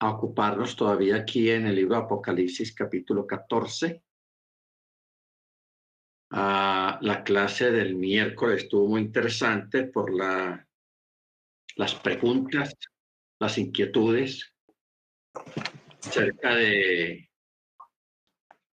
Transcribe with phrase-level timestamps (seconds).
[0.00, 4.02] a ocuparnos todavía aquí en el libro Apocalipsis capítulo 14.
[6.30, 10.66] Ah, la clase del miércoles estuvo muy interesante por la,
[11.76, 12.74] las preguntas,
[13.40, 14.52] las inquietudes
[16.00, 17.30] acerca de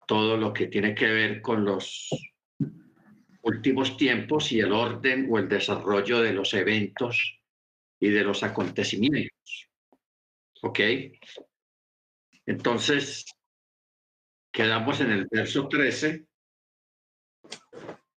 [0.08, 2.10] todo lo que tiene que ver con los
[3.44, 7.42] últimos tiempos y el orden o el desarrollo de los eventos
[8.00, 9.39] y de los acontecimientos.
[10.62, 10.80] ¿Ok?
[12.46, 13.26] Entonces,
[14.52, 16.26] quedamos en el verso 13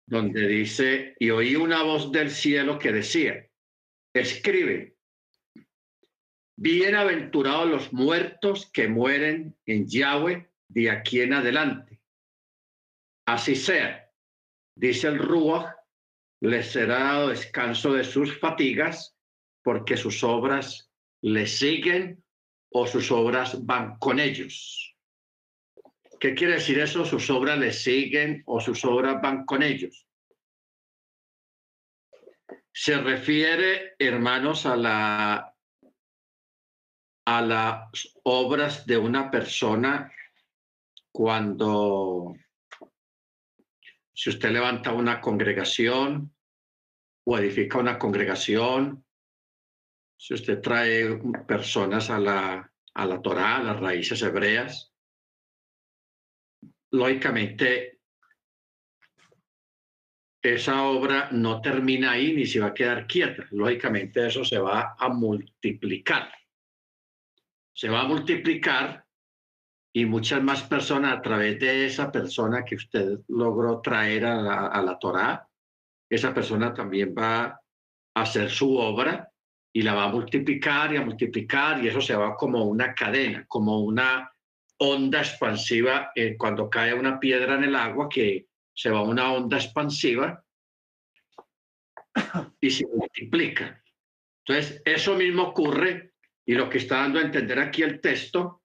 [0.07, 3.49] donde dice, y oí una voz del cielo que decía,
[4.13, 4.97] escribe,
[6.59, 12.01] bienaventurados los muertos que mueren en Yahweh de aquí en adelante.
[13.27, 14.11] Así sea,
[14.77, 15.75] dice el Ruach,
[16.43, 19.17] les será dado descanso de sus fatigas,
[19.63, 22.22] porque sus obras le siguen
[22.73, 24.97] o sus obras van con ellos.
[26.19, 27.05] ¿Qué quiere decir eso?
[27.05, 30.07] Sus obras le siguen o sus obras van con ellos.
[32.73, 35.49] Se refiere, hermanos, a la
[37.25, 40.13] a las obras de una persona
[41.13, 42.35] cuando
[44.13, 46.35] si usted levanta una congregación
[47.25, 49.05] o edifica una congregación,
[50.23, 54.95] si usted trae personas a la, a la Torá, a las raíces hebreas,
[56.93, 57.99] lógicamente,
[60.41, 63.49] esa obra no termina ahí ni se va a quedar quieta.
[63.51, 66.33] Lógicamente, eso se va a multiplicar.
[67.75, 69.05] Se va a multiplicar
[69.93, 74.67] y muchas más personas a través de esa persona que usted logró traer a la,
[74.69, 75.49] a la Torá,
[76.09, 77.61] esa persona también va a
[78.15, 79.32] hacer su obra
[79.73, 83.45] y la va a multiplicar y a multiplicar y eso se va como una cadena,
[83.49, 84.31] como una
[84.79, 89.57] onda expansiva eh, cuando cae una piedra en el agua, que se va una onda
[89.57, 90.45] expansiva
[92.61, 93.83] y se multiplica.
[94.45, 96.13] Entonces, eso mismo ocurre
[96.45, 98.63] y lo que está dando a entender aquí el texto,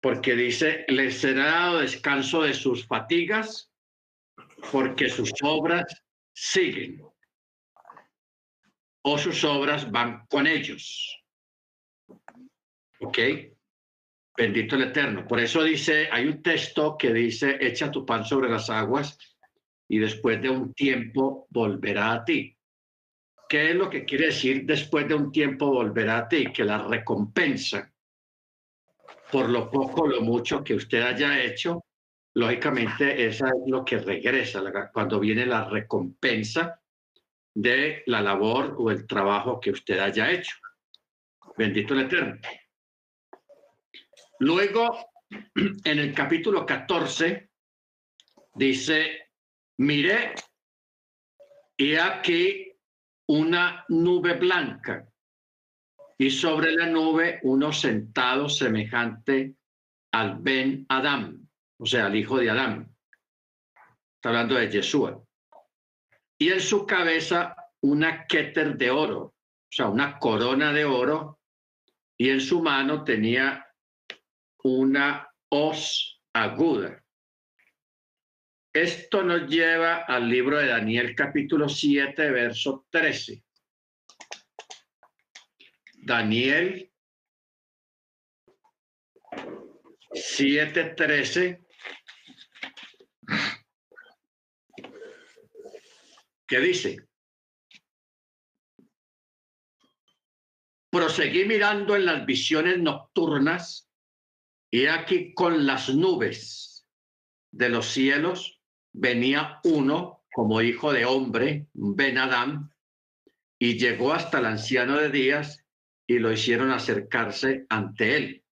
[0.00, 3.70] porque dice, les será dado descanso de sus fatigas,
[4.72, 5.84] porque sus obras
[6.32, 7.02] siguen,
[9.08, 11.24] o sus obras van con ellos.
[13.00, 13.18] ¿Ok?
[14.36, 15.28] Bendito el Eterno.
[15.28, 19.16] Por eso dice, hay un texto que dice, echa tu pan sobre las aguas
[19.88, 22.56] y después de un tiempo volverá a ti.
[23.48, 26.52] ¿Qué es lo que quiere decir después de un tiempo volverá a ti?
[26.52, 27.92] Que la recompensa
[29.30, 31.84] por lo poco o lo mucho que usted haya hecho,
[32.34, 36.80] lógicamente esa es lo que regresa cuando viene la recompensa
[37.56, 40.56] de la labor o el trabajo que usted haya hecho.
[41.56, 42.38] Bendito el Eterno.
[44.40, 45.08] Luego,
[45.54, 47.50] en el capítulo 14,
[48.54, 49.30] dice,
[49.78, 50.34] miré
[51.78, 52.72] y aquí
[53.28, 55.08] una nube blanca
[56.18, 59.56] y sobre la nube uno sentado semejante
[60.12, 62.94] al Ben Adam, o sea, al hijo de Adán.
[64.16, 65.25] Está hablando de Yeshua.
[66.38, 69.34] Y en su cabeza una keter de oro, o
[69.70, 71.40] sea, una corona de oro,
[72.18, 73.66] y en su mano tenía
[74.62, 77.02] una hoz aguda.
[78.72, 83.42] Esto nos lleva al libro de Daniel capítulo 7, verso 13.
[85.94, 86.90] Daniel
[90.12, 91.65] 7:13.
[96.46, 96.96] ¿Qué dice?
[100.90, 103.90] Proseguí mirando en las visiones nocturnas
[104.70, 106.86] y aquí con las nubes
[107.50, 108.60] de los cielos
[108.92, 112.70] venía uno como hijo de hombre, Ben Adam,
[113.58, 115.64] y llegó hasta el anciano de días
[116.06, 118.44] y lo hicieron acercarse ante él.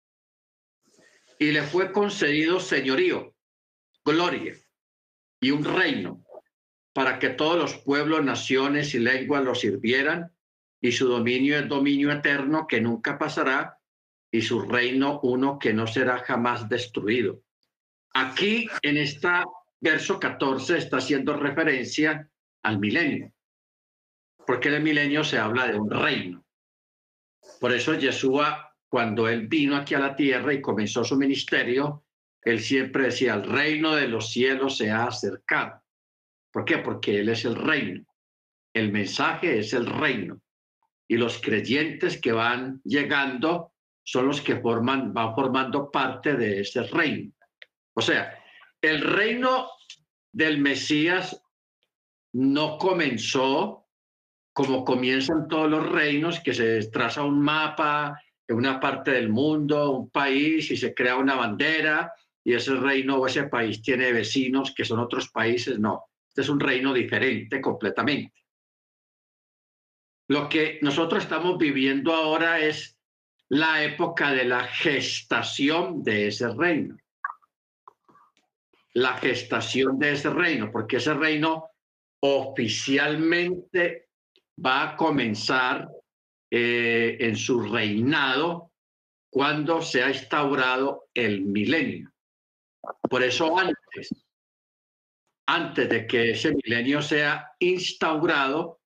[1.38, 3.34] Y le fue concedido señorío,
[4.04, 4.54] gloria
[5.40, 6.24] y un reino
[6.94, 10.32] para que todos los pueblos, naciones y lenguas lo sirvieran,
[10.80, 13.78] y su dominio es dominio eterno que nunca pasará,
[14.30, 17.42] y su reino uno que no será jamás destruido.
[18.14, 19.44] Aquí en esta
[19.80, 22.30] verso 14 está haciendo referencia
[22.62, 23.32] al milenio,
[24.46, 26.46] porque en el milenio se habla de un reino.
[27.60, 32.04] Por eso Yeshua, cuando él vino aquí a la tierra y comenzó su ministerio,
[32.42, 35.83] él siempre decía, el reino de los cielos se ha acercado.
[36.54, 36.78] ¿Por qué?
[36.78, 38.06] Porque él es el reino.
[38.72, 40.40] El mensaje es el reino.
[41.08, 43.72] Y los creyentes que van llegando
[44.04, 47.32] son los que forman, van formando parte de ese reino.
[47.94, 48.38] O sea,
[48.80, 49.68] el reino
[50.32, 51.42] del Mesías
[52.32, 53.88] no comenzó
[54.52, 58.16] como comienzan todos los reinos, que se traza un mapa
[58.46, 62.12] en una parte del mundo, un país, y se crea una bandera,
[62.44, 65.80] y ese reino o ese país tiene vecinos que son otros países.
[65.80, 66.04] No,
[66.34, 68.44] este es un reino diferente completamente.
[70.26, 72.98] Lo que nosotros estamos viviendo ahora es
[73.50, 76.96] la época de la gestación de ese reino.
[78.94, 81.70] La gestación de ese reino, porque ese reino
[82.18, 84.08] oficialmente
[84.58, 85.88] va a comenzar
[86.50, 88.72] eh, en su reinado
[89.30, 92.10] cuando se ha instaurado el milenio.
[93.08, 94.23] Por eso antes,
[95.46, 98.80] antes de que ese milenio sea instaurado,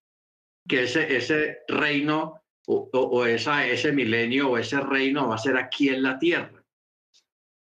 [0.67, 5.89] que ese, ese reino o, esa, ese milenio o ese reino va a ser aquí
[5.89, 6.63] en la tierra.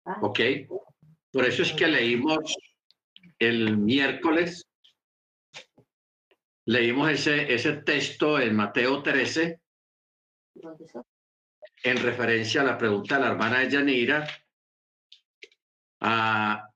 [0.05, 0.19] Ah.
[0.21, 0.41] ¿Ok?
[1.31, 2.55] Por eso es que leímos
[3.39, 4.69] el miércoles,
[6.67, 9.61] leímos ese, ese texto en Mateo 13,
[11.85, 14.29] en referencia a la pregunta de la hermana Yanira,
[16.01, 16.72] a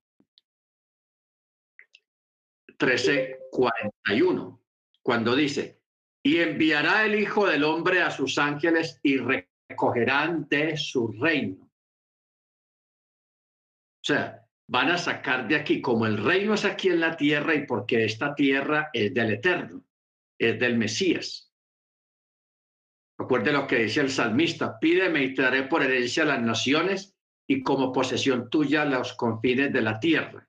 [2.79, 4.61] 13:41,
[5.03, 5.81] cuando dice,
[6.23, 11.65] y enviará el Hijo del Hombre a sus ángeles y recogerán de su reino.
[14.03, 17.55] O sea, van a sacar de aquí, como el reino es aquí en la tierra
[17.55, 19.85] y porque esta tierra es del Eterno,
[20.39, 21.53] es del Mesías.
[23.19, 27.17] Recuerde lo que dice el salmista, pídeme y te daré por herencia las naciones
[27.49, 30.46] y como posesión tuya los confines de la tierra.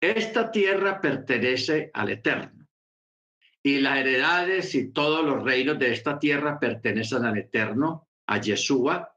[0.00, 2.66] Esta tierra pertenece al Eterno
[3.62, 9.14] y las heredades y todos los reinos de esta tierra pertenecen al Eterno, a Yeshua.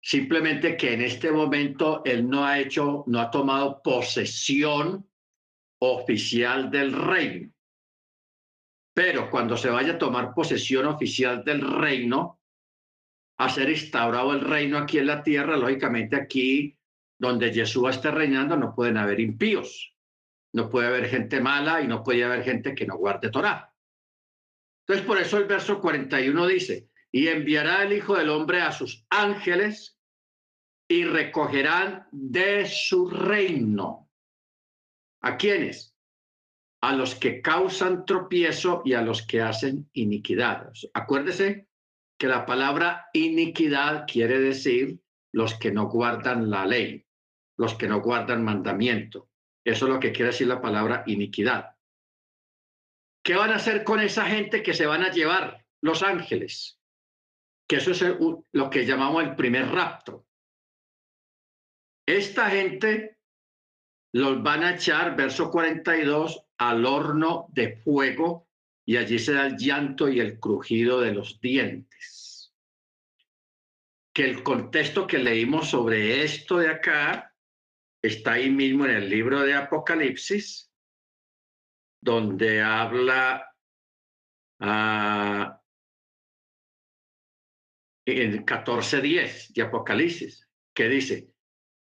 [0.00, 5.10] Simplemente que en este momento él no ha hecho, no ha tomado posesión
[5.80, 7.52] oficial del reino.
[8.94, 12.40] Pero cuando se vaya a tomar posesión oficial del reino,
[13.38, 16.77] a ser instaurado el reino aquí en la tierra, lógicamente aquí
[17.18, 19.98] donde Yeshua esté reinando no pueden haber impíos
[20.52, 23.72] no puede haber gente mala y no puede haber gente que no guarde Torah.
[24.86, 29.06] Entonces, por eso el verso 41 dice, y enviará el Hijo del Hombre a sus
[29.10, 29.98] ángeles
[30.88, 34.10] y recogerán de su reino.
[35.20, 35.94] ¿A quiénes?
[36.80, 40.70] A los que causan tropiezo y a los que hacen iniquidad.
[40.94, 41.68] Acuérdese
[42.18, 45.00] que la palabra iniquidad quiere decir
[45.32, 47.06] los que no guardan la ley,
[47.58, 49.28] los que no guardan mandamiento.
[49.64, 51.76] Eso es lo que quiere decir la palabra iniquidad.
[53.22, 56.80] ¿Qué van a hacer con esa gente que se van a llevar los ángeles?
[57.68, 58.02] Que eso es
[58.52, 60.26] lo que llamamos el primer rapto.
[62.06, 63.18] Esta gente
[64.14, 68.48] los van a echar, verso 42, al horno de fuego
[68.86, 72.54] y allí se da el llanto y el crujido de los dientes.
[74.14, 77.27] Que el contexto que leímos sobre esto de acá
[78.02, 80.70] está ahí mismo en el libro de Apocalipsis,
[82.00, 83.54] donde habla
[84.60, 85.58] uh,
[88.06, 91.30] en 14.10 de Apocalipsis, que dice,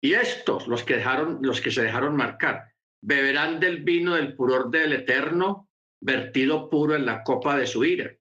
[0.01, 4.72] y estos, los que, dejaron, los que se dejaron marcar, beberán del vino del furor
[4.72, 5.70] del Eterno,
[6.01, 8.12] vertido puro en la copa de su ira,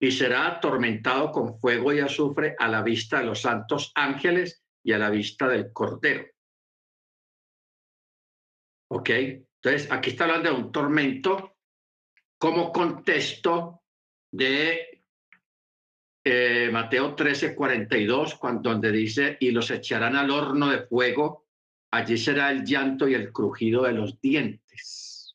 [0.00, 4.92] y será atormentado con fuego y azufre a la vista de los santos ángeles y
[4.92, 6.26] a la vista del Cordero.
[8.88, 9.10] ¿Ok?
[9.10, 11.56] Entonces, aquí está hablando de un tormento
[12.38, 13.82] como contexto
[14.30, 15.02] de
[16.24, 21.46] eh, Mateo 13, 42, cuando, donde dice, y los echarán al horno de fuego,
[21.90, 25.34] allí será el llanto y el crujido de los dientes.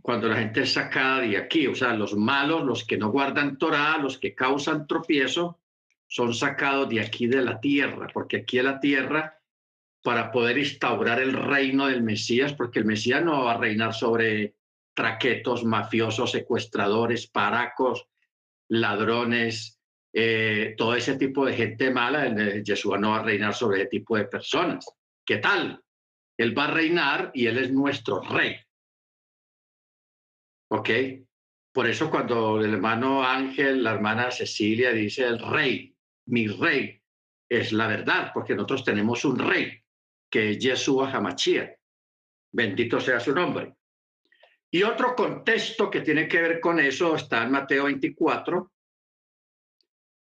[0.00, 3.58] cuando la gente es sacada de aquí, o sea, los malos, los que no guardan
[3.58, 5.60] Torah, los que causan tropiezo,
[6.06, 9.37] son sacados de aquí de la tierra, porque aquí en la tierra
[10.02, 14.54] para poder instaurar el reino del Mesías, porque el Mesías no va a reinar sobre
[14.94, 18.08] traquetos, mafiosos, secuestradores, paracos,
[18.68, 19.80] ladrones,
[20.12, 22.34] eh, todo ese tipo de gente mala.
[22.62, 24.86] Yeshua no va a reinar sobre ese tipo de personas.
[25.24, 25.82] ¿Qué tal?
[26.36, 28.56] Él va a reinar y Él es nuestro rey.
[30.70, 30.90] ¿Ok?
[31.72, 35.94] Por eso cuando el hermano Ángel, la hermana Cecilia dice el rey,
[36.26, 37.00] mi rey,
[37.48, 39.80] es la verdad, porque nosotros tenemos un rey
[40.30, 41.10] que es Yeshua.
[42.52, 43.74] Bendito sea su nombre.
[44.70, 48.70] Y otro contexto que tiene que ver con eso está en Mateo 24,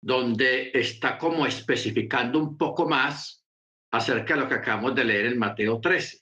[0.01, 3.45] donde está como especificando un poco más
[3.91, 6.19] acerca de lo que acabamos de leer en Mateo 13.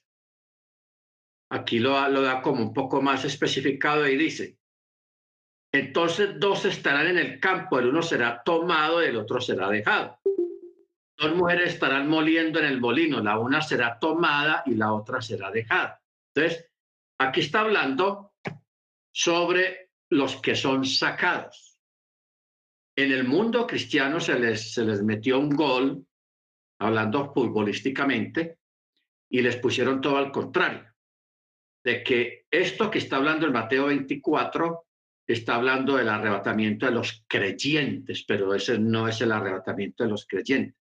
[1.51, 4.57] Aquí lo, lo da como un poco más especificado y dice,
[5.71, 10.19] entonces dos estarán en el campo, el uno será tomado y el otro será dejado.
[11.17, 15.51] Dos mujeres estarán moliendo en el molino, la una será tomada y la otra será
[15.51, 16.03] dejada.
[16.35, 16.69] Entonces,
[17.19, 18.35] aquí está hablando
[19.13, 21.79] sobre los que son sacados.
[22.97, 26.07] En el mundo cristiano se les, se les metió un gol,
[26.81, 28.59] hablando futbolísticamente,
[29.31, 30.95] y les pusieron todo al contrario,
[31.85, 34.87] de que esto que está hablando el Mateo 24
[35.27, 40.27] está hablando del arrebatamiento de los creyentes, pero ese no es el arrebatamiento de los
[40.27, 40.84] creyentes.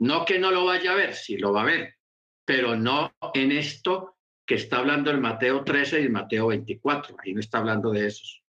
[0.00, 1.96] No que no lo vaya a ver, sí lo va a ver,
[2.44, 4.16] pero no en esto
[4.46, 7.16] que está hablando el Mateo 13 y el Mateo 24.
[7.22, 8.42] Ahí no está hablando de esos.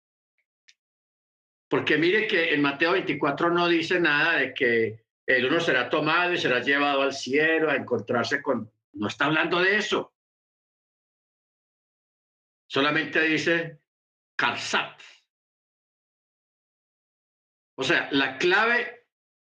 [1.68, 6.34] Porque mire que en Mateo 24 no dice nada de que el uno será tomado
[6.34, 8.72] y será llevado al cielo a encontrarse con...
[8.94, 10.14] No está hablando de eso.
[12.68, 13.82] Solamente dice
[14.36, 15.02] Karsat.
[17.76, 18.99] O sea, la clave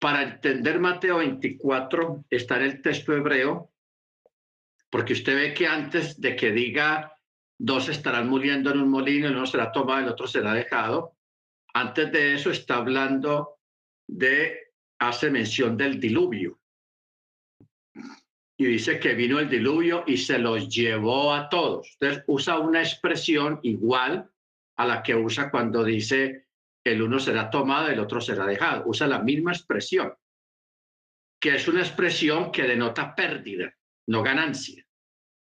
[0.07, 3.73] para entender Mateo 24 está en el texto hebreo,
[4.89, 7.19] porque usted ve que antes de que diga
[7.59, 11.17] dos estarán muriendo en un molino, uno será tomado, el otro será dejado,
[11.75, 13.59] antes de eso está hablando
[14.07, 14.71] de,
[15.01, 16.61] hace mención del diluvio.
[18.57, 21.97] Y dice que vino el diluvio y se los llevó a todos.
[21.99, 24.31] Entonces usa una expresión igual
[24.77, 26.46] a la que usa cuando dice
[26.93, 28.85] el uno será tomado, el otro será dejado.
[28.87, 30.14] Usa la misma expresión,
[31.40, 33.75] que es una expresión que denota pérdida,
[34.09, 34.87] no ganancia,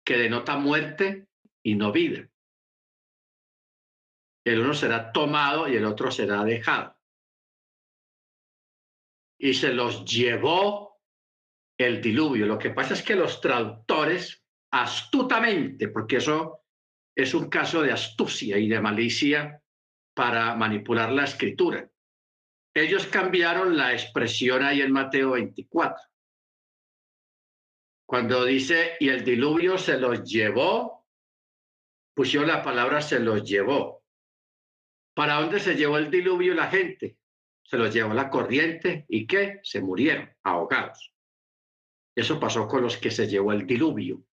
[0.04, 1.28] que denota muerte
[1.62, 2.28] y no vida.
[4.44, 6.96] El uno será tomado y el otro será dejado.
[9.38, 11.00] Y se los llevó
[11.76, 12.46] el diluvio.
[12.46, 16.64] Lo que pasa es que los traductores, astutamente, porque eso
[17.16, 19.63] es un caso de astucia y de malicia
[20.14, 21.90] para manipular la escritura.
[22.72, 25.96] Ellos cambiaron la expresión ahí en Mateo 24.
[28.06, 31.06] Cuando dice, y el diluvio se los llevó,
[32.14, 34.04] pusieron la palabra se los llevó.
[35.14, 37.16] ¿Para dónde se llevó el diluvio la gente?
[37.62, 39.60] Se los llevó la corriente y qué?
[39.62, 41.12] Se murieron ahogados.
[42.14, 44.24] Eso pasó con los que se llevó el diluvio,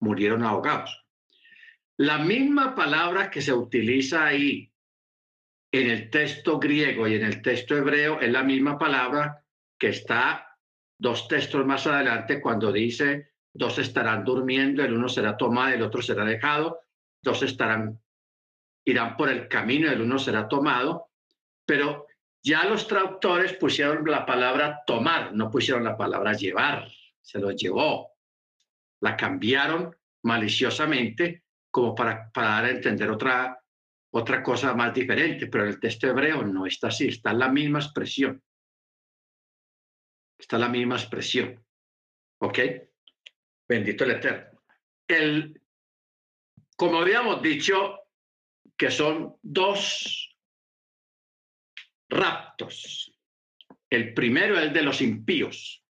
[0.00, 1.06] murieron ahogados.
[1.96, 4.69] La misma palabra que se utiliza ahí
[5.72, 9.44] en el texto griego y en el texto hebreo es la misma palabra
[9.78, 10.56] que está
[10.98, 16.02] dos textos más adelante cuando dice dos estarán durmiendo, el uno será tomado, el otro
[16.02, 16.80] será dejado,
[17.22, 18.00] dos estarán
[18.84, 21.08] irán por el camino, el uno será tomado,
[21.66, 22.06] pero
[22.42, 26.88] ya los traductores pusieron la palabra tomar, no pusieron la palabra llevar,
[27.20, 28.12] se lo llevó,
[29.00, 33.59] la cambiaron maliciosamente como para, para dar a entender otra,
[34.12, 37.78] otra cosa más diferente, pero en el texto hebreo no está así, está la misma
[37.78, 38.42] expresión.
[40.38, 41.64] Está la misma expresión.
[42.40, 42.58] ¿Ok?
[43.68, 44.62] Bendito el Eterno.
[45.06, 45.60] El,
[46.76, 48.00] como habíamos dicho,
[48.76, 50.36] que son dos
[52.08, 53.12] raptos.
[53.88, 55.84] El primero es el de los impíos,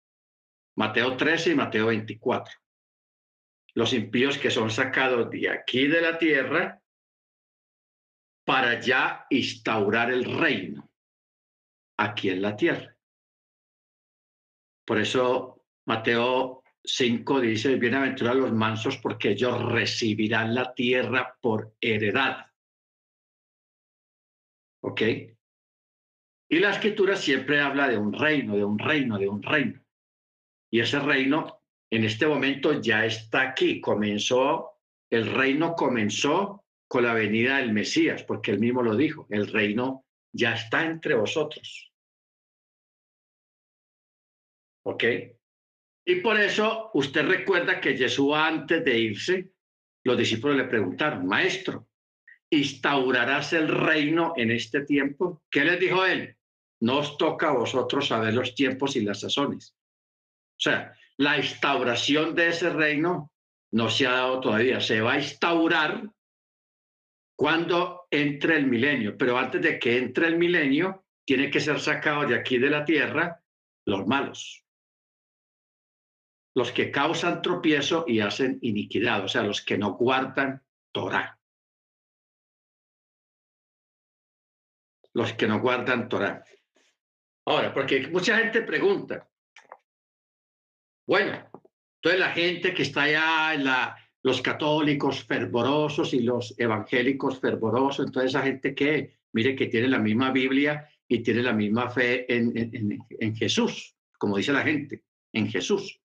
[0.76, 2.54] Mateo 13 y Mateo 24
[3.76, 6.80] los impíos que son sacados de aquí de la tierra
[8.46, 10.88] para ya instaurar el reino
[11.98, 12.96] aquí en la tierra.
[14.86, 22.46] Por eso Mateo 5 dice, bienaventurados los mansos porque ellos recibirán la tierra por heredad.
[24.84, 25.02] ¿Ok?
[26.48, 29.82] Y la escritura siempre habla de un reino, de un reino, de un reino.
[30.70, 33.80] Y ese reino en este momento ya está aquí.
[33.80, 34.78] Comenzó,
[35.10, 40.04] el reino comenzó con la venida del Mesías, porque él mismo lo dijo, el reino
[40.32, 41.92] ya está entre vosotros.
[44.84, 45.04] ¿Ok?
[46.04, 49.50] Y por eso usted recuerda que Jesús antes de irse,
[50.04, 51.88] los discípulos le preguntaron, maestro,
[52.50, 55.42] ¿instaurarás el reino en este tiempo?
[55.50, 56.36] ¿Qué les dijo él?
[56.80, 59.74] No os toca a vosotros saber los tiempos y las sazones.
[60.52, 63.32] O sea, la instauración de ese reino
[63.72, 64.80] no se ha dado todavía.
[64.80, 66.08] Se va a instaurar
[67.36, 72.28] cuando entre el milenio, pero antes de que entre el milenio, tienen que ser sacados
[72.28, 73.42] de aquí de la tierra
[73.84, 74.64] los malos,
[76.54, 81.38] los que causan tropiezo y hacen iniquidad, o sea, los que no guardan Torah.
[85.12, 86.44] Los que no guardan Torah.
[87.46, 89.28] Ahora, porque mucha gente pregunta,
[91.06, 91.50] bueno,
[91.96, 98.06] entonces la gente que está allá en la, los católicos fervorosos y los evangélicos fervorosos,
[98.06, 102.26] entonces esa gente que, mire que tiene la misma Biblia y tiene la misma fe
[102.34, 106.02] en, en, en Jesús, como dice la gente, en Jesús.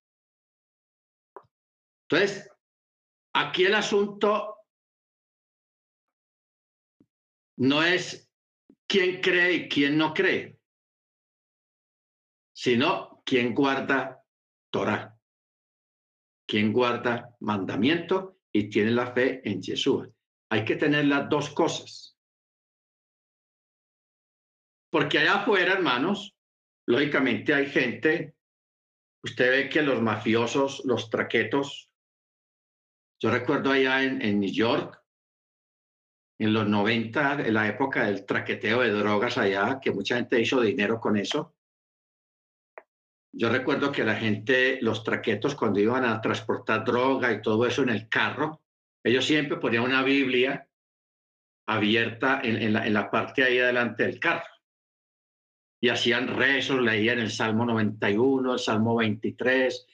[2.07, 2.47] Entonces,
[3.33, 4.55] aquí el asunto
[7.57, 8.31] no es
[8.85, 10.59] quién cree y quién no cree,
[12.53, 14.23] sino quién guarda
[14.69, 15.10] Torah,
[16.51, 20.09] quién guarda mandamiento y tiene la fe en Jesús.
[20.49, 22.17] Hay que tener las dos cosas.
[24.91, 26.35] Porque allá afuera, hermanos,
[26.85, 28.35] lógicamente hay gente,
[29.23, 31.89] usted ve que los mafiosos, los traquetos,
[33.21, 35.01] yo recuerdo allá en, en New York,
[36.37, 40.59] en los 90, en la época del traqueteo de drogas allá, que mucha gente hizo
[40.59, 41.55] dinero con eso.
[43.33, 47.81] Yo recuerdo que la gente, los traquetos, cuando iban a transportar droga y todo eso
[47.83, 48.61] en el carro,
[49.03, 50.67] ellos siempre ponían una Biblia
[51.67, 54.45] abierta en, la, en la parte ahí adelante del carro.
[55.81, 59.87] Y hacían rezos, leían el Salmo 91, el Salmo 23,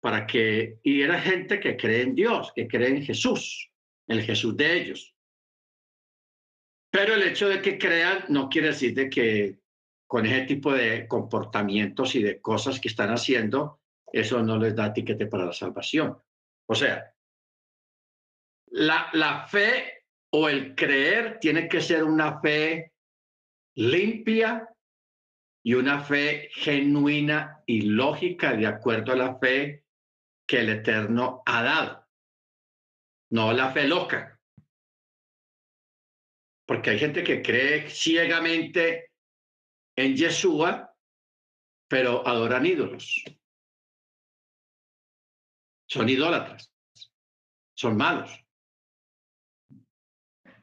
[0.00, 3.70] para que, y era gente que cree en Dios, que cree en Jesús,
[4.06, 5.14] el Jesús de ellos.
[6.90, 9.59] Pero el hecho de que crean no quiere decir de que
[10.10, 13.78] con ese tipo de comportamientos y de cosas que están haciendo,
[14.12, 16.20] eso no les da tiquete para la salvación.
[16.66, 17.14] O sea,
[18.72, 20.02] la, la fe
[20.32, 22.92] o el creer tiene que ser una fe
[23.76, 24.68] limpia
[25.62, 29.84] y una fe genuina y lógica de acuerdo a la fe
[30.44, 32.08] que el Eterno ha dado.
[33.30, 34.40] No la fe loca
[36.70, 39.09] porque hay gente que cree ciegamente
[40.00, 40.94] en Yeshua,
[41.88, 43.22] pero adoran ídolos.
[45.86, 46.72] Son idólatras,
[47.74, 48.30] son malos.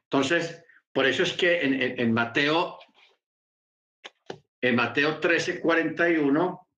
[0.04, 2.80] Entonces, por eso es que en, en, en Mateo,
[4.62, 6.70] en Mateo 13, 41,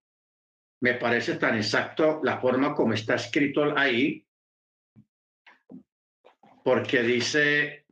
[0.81, 4.25] me parece tan exacto la forma como está escrito ahí,
[6.63, 7.85] porque dice,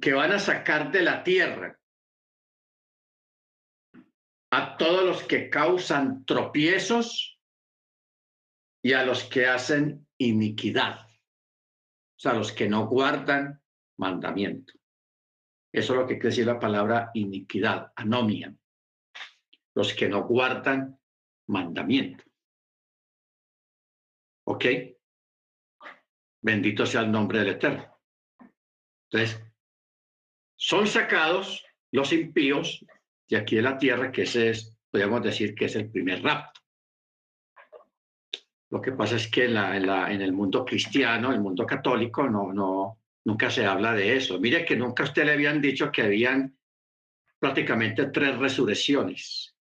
[0.00, 1.79] que van a sacar de la tierra
[4.52, 7.38] a todos los que causan tropiezos
[8.82, 13.62] y a los que hacen iniquidad, o sea, los que no guardan
[13.98, 14.72] mandamiento.
[15.72, 18.54] Eso es lo que quiere decir la palabra iniquidad, anomia,
[19.74, 20.98] los que no guardan
[21.46, 22.24] mandamiento.
[24.46, 24.64] ¿Ok?
[26.42, 28.00] Bendito sea el nombre del Eterno.
[29.10, 29.40] Entonces,
[30.56, 32.84] son sacados los impíos
[33.30, 36.60] de aquí de la tierra, que ese es, podríamos decir que es el primer rapto.
[38.70, 41.64] Lo que pasa es que en, la, en, la, en el mundo cristiano, el mundo
[41.64, 44.38] católico, no, no, nunca se habla de eso.
[44.38, 46.56] Mire que nunca a usted le habían dicho que habían
[47.38, 49.56] prácticamente tres resurrecciones.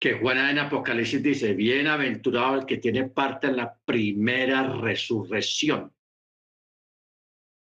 [0.00, 5.92] Que Juana en Apocalipsis dice, bienaventurado el que tiene parte en la primera resurrección.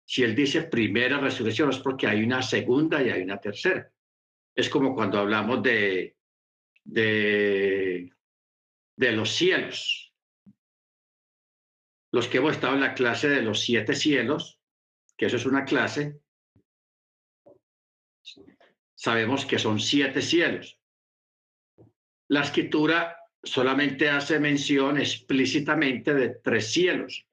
[0.10, 3.92] Si él dice primera resurrección es porque hay una segunda y hay una tercera.
[4.56, 6.18] Es como cuando hablamos de,
[6.84, 8.12] de,
[8.96, 10.12] de los cielos.
[12.12, 14.60] Los que hemos estado en la clase de los siete cielos,
[15.16, 16.20] que eso es una clase,
[18.96, 20.80] sabemos que son siete cielos.
[22.30, 27.28] La escritura solamente hace mención explícitamente de tres cielos.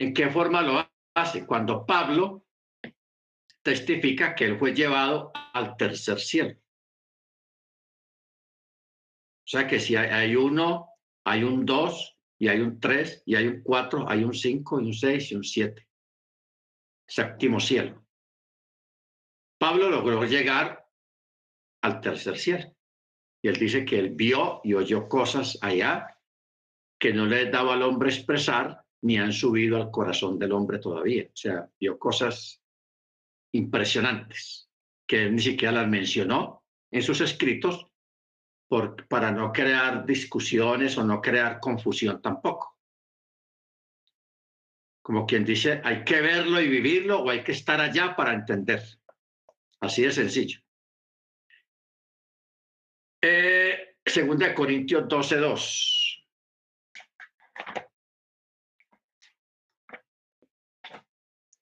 [0.00, 1.46] ¿En qué forma lo hace?
[1.46, 2.46] Cuando Pablo
[3.62, 6.58] testifica que él fue llevado al tercer cielo.
[9.44, 10.88] O sea que si hay, uno,
[11.26, 14.86] hay un dos, y hay un tres, y hay un cuatro, hay un cinco, y
[14.86, 15.86] un seis, y un siete.
[17.06, 18.06] Séptimo cielo.
[19.58, 20.88] Pablo logró llegar
[21.82, 22.74] al tercer cielo.
[23.42, 26.16] Y él dice que él vio y oyó cosas allá
[26.98, 31.24] que no le daba al hombre expresar ni han subido al corazón del hombre todavía.
[31.24, 32.60] O sea, vio cosas
[33.52, 34.68] impresionantes
[35.06, 37.86] que él ni siquiera las mencionó en sus escritos
[38.68, 42.78] por, para no crear discusiones o no crear confusión tampoco.
[45.02, 48.82] Como quien dice, hay que verlo y vivirlo o hay que estar allá para entender.
[49.80, 50.60] Así de sencillo.
[53.22, 55.99] Eh, segunda Corintios 12.2.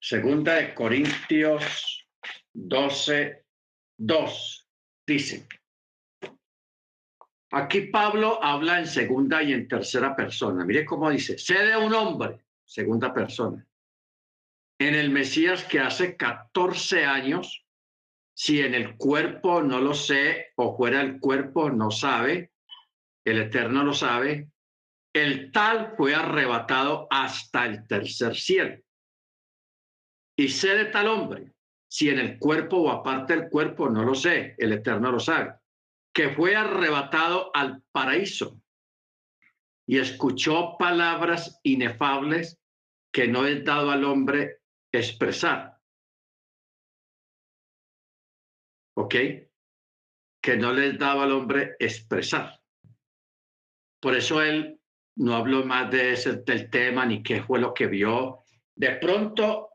[0.09, 2.03] Segunda de Corintios
[2.51, 3.45] 12,
[3.95, 4.69] 2
[5.05, 5.47] dice.
[7.51, 10.65] Aquí Pablo habla en segunda y en tercera persona.
[10.65, 13.63] Mire cómo dice, sé de un hombre, segunda persona.
[14.79, 17.63] En el Mesías que hace 14 años,
[18.33, 22.51] si en el cuerpo no lo sé o fuera del cuerpo no sabe,
[23.23, 24.49] el Eterno lo sabe,
[25.13, 28.81] el tal fue arrebatado hasta el tercer cielo.
[30.39, 31.51] Y sé de tal hombre,
[31.85, 35.55] si en el cuerpo o aparte del cuerpo, no lo sé, el Eterno lo sabe,
[36.13, 38.57] que fue arrebatado al paraíso
[39.85, 42.57] y escuchó palabras inefables
[43.11, 44.61] que no es dado al hombre
[44.93, 45.77] expresar.
[48.95, 49.15] ¿Ok?
[50.41, 52.61] Que no les daba al hombre expresar.
[53.99, 54.79] Por eso él
[55.17, 58.39] no habló más de ese, del tema ni qué fue lo que vio.
[58.73, 59.68] De pronto,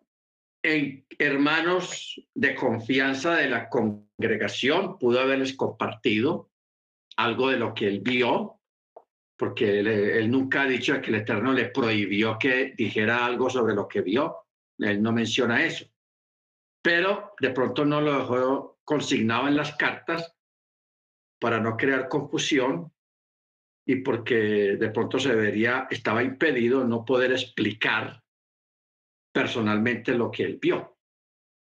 [0.64, 6.50] en hermanos de confianza de la congregación, pudo haberles compartido
[7.18, 8.60] algo de lo que él vio,
[9.36, 13.86] porque él, nunca ha dicho que el Eterno le prohibió que dijera algo sobre lo
[13.86, 14.46] que vio.
[14.78, 15.84] Él no menciona eso.
[16.82, 20.34] Pero de pronto no lo dejó consignado en las cartas
[21.38, 22.90] para no crear confusión
[23.86, 28.23] y porque de pronto se vería, estaba impedido no poder explicar
[29.34, 30.98] personalmente lo que él vio.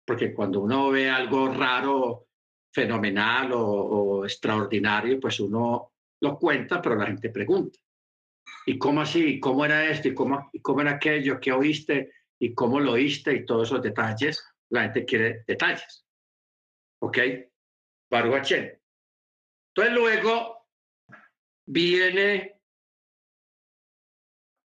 [0.05, 2.27] Porque cuando uno ve algo raro,
[2.71, 7.79] fenomenal o, extraordinario, pues uno lo cuenta, pero la gente pregunta.
[8.67, 9.39] ¿Y cómo así?
[9.39, 10.09] ¿Cómo era esto?
[10.09, 11.39] ¿Y cómo, cómo era aquello?
[11.39, 12.13] ¿Qué oíste?
[12.39, 13.33] ¿Y cómo lo oíste?
[13.33, 14.45] Y todos esos detalles.
[14.69, 16.05] La gente quiere detalles.
[17.01, 17.17] ¿Ok?
[18.11, 20.67] Baruch Entonces luego
[21.67, 22.61] viene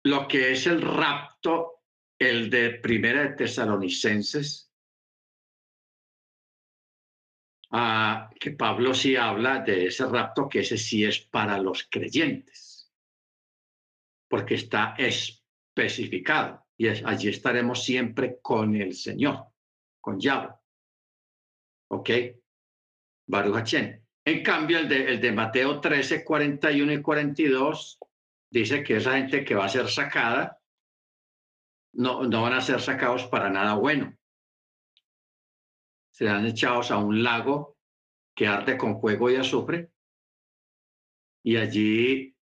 [0.06, 1.73] lo que es el rapto,
[2.30, 4.72] el de Primera de Tesalonicenses,
[7.72, 12.92] ah, que Pablo sí habla de ese rapto, que ese sí es para los creyentes,
[14.28, 19.48] porque está especificado y allí estaremos siempre con el Señor,
[20.02, 20.54] con Yahweh.
[21.90, 22.10] ¿Ok?
[23.28, 23.74] Baruch
[24.26, 28.00] en cambio, el de, el de Mateo 13, 41 y 42
[28.50, 30.62] dice que esa gente que va a ser sacada
[31.94, 34.18] no, no van a ser sacados para nada bueno.
[36.12, 37.78] Serán echados a un lago
[38.36, 39.92] que arde con fuego y azufre
[41.44, 42.36] y allí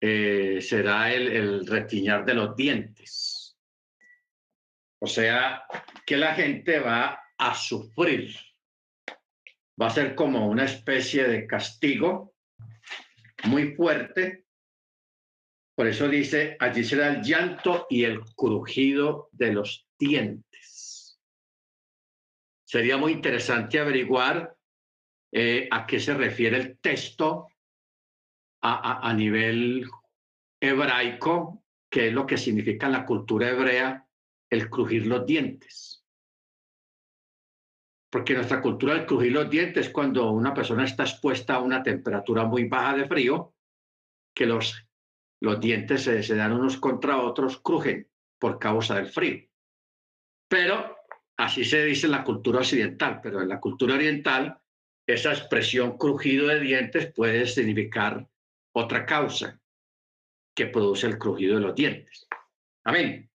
[0.00, 3.58] eh, será el, el retiñar de los dientes.
[4.98, 5.64] O sea,
[6.06, 8.34] que la gente va a sufrir
[9.80, 12.34] va a ser como una especie de castigo
[13.44, 14.45] muy fuerte.
[15.76, 21.20] Por eso dice, allí será el llanto y el crujido de los dientes.
[22.64, 24.56] Sería muy interesante averiguar
[25.32, 27.48] eh, a qué se refiere el texto
[28.62, 29.86] a, a nivel
[30.60, 34.08] hebraico, qué es lo que significa en la cultura hebrea
[34.50, 35.96] el crujir los dientes
[38.16, 42.46] porque nuestra cultura del crujir los dientes cuando una persona está expuesta a una temperatura
[42.46, 43.54] muy baja de frío,
[44.34, 44.85] que los,
[45.40, 49.46] los dientes se, se dan unos contra otros, crujen por causa del frío.
[50.48, 50.96] Pero
[51.36, 54.58] así se dice en la cultura occidental, pero en la cultura oriental
[55.06, 58.28] esa expresión crujido de dientes puede significar
[58.72, 59.60] otra causa
[60.54, 62.26] que produce el crujido de los dientes.
[62.84, 63.30] Amén.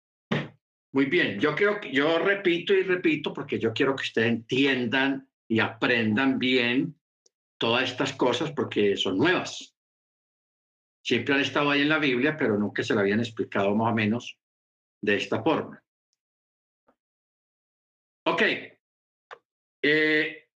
[0.94, 5.30] Muy bien, yo creo que yo repito y repito porque yo quiero que ustedes entiendan
[5.48, 7.00] y aprendan bien
[7.58, 9.71] todas estas cosas porque son nuevas.
[11.04, 13.96] Siempre han estado ahí en la Biblia, pero nunca se la habían explicado más o
[13.96, 14.38] menos
[15.02, 15.84] de esta forma.
[18.26, 18.42] Ok.
[19.84, 20.48] Eh,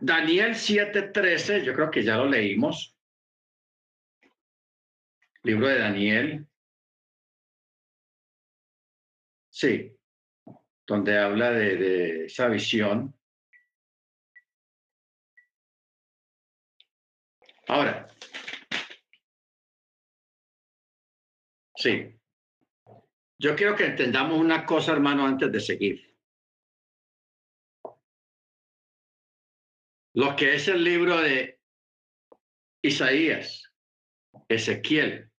[0.00, 2.96] Daniel 7:13, yo creo que ya lo leímos.
[5.42, 6.46] Libro de Daniel.
[9.50, 9.96] Sí,
[10.86, 13.14] donde habla de, esa visión.
[17.68, 18.06] Ahora,
[21.86, 22.20] sí,
[23.38, 26.16] yo quiero que entendamos una cosa, hermano, antes de seguir.
[30.14, 31.60] Lo que es el libro de
[32.82, 33.72] Isaías,
[34.48, 35.30] Ezequiel,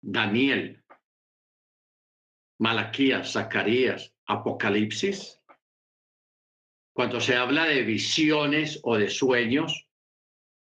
[0.00, 0.84] Daniel,
[2.60, 5.40] Malaquías, Zacarías, Apocalipsis,
[6.94, 9.88] cuando se habla de visiones o de sueños,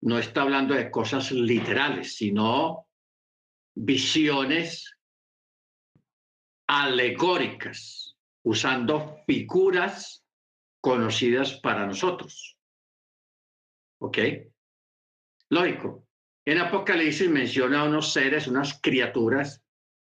[0.03, 2.89] no está hablando de cosas literales, sino
[3.75, 4.97] visiones
[6.73, 8.17] alegóricas.
[8.45, 10.27] usando figuras
[10.81, 12.59] conocidas para nosotros.
[14.01, 14.19] ¿Ok?
[15.51, 16.09] Lógico.
[16.45, 19.63] En Apocalipsis menciona unos seres, unas criaturas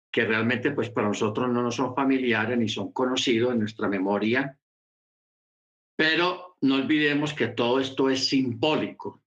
[0.09, 4.57] que realmente pues para nosotros no nos son familiares ni son conocidos en nuestra memoria.
[5.97, 9.21] Pero no olvidemos que todo esto es simbólico.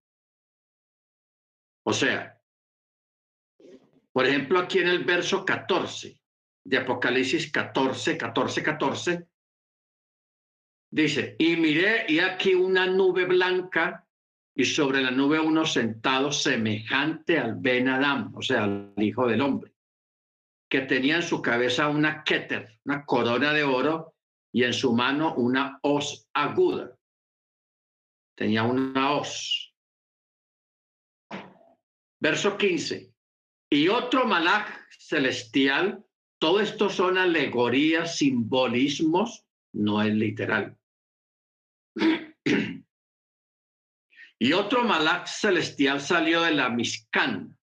[1.84, 2.40] O sea,
[4.12, 6.21] por ejemplo, aquí en el verso 14
[6.64, 9.26] de Apocalipsis 14, 14, 14,
[10.90, 14.06] dice, y miré y aquí una nube blanca
[14.54, 19.40] y sobre la nube uno sentado semejante al Ben Adam, o sea, al Hijo del
[19.40, 19.72] Hombre,
[20.68, 24.12] que tenía en su cabeza una keter, una corona de oro,
[24.52, 26.96] y en su mano una hoz aguda.
[28.36, 29.74] Tenía una hoz.
[32.20, 33.12] Verso 15.
[33.70, 36.04] Y otro malach celestial,
[36.42, 40.76] todo esto son alegorías, simbolismos, no es literal.
[44.40, 47.56] Y otro malach celestial salió de la Mishkan.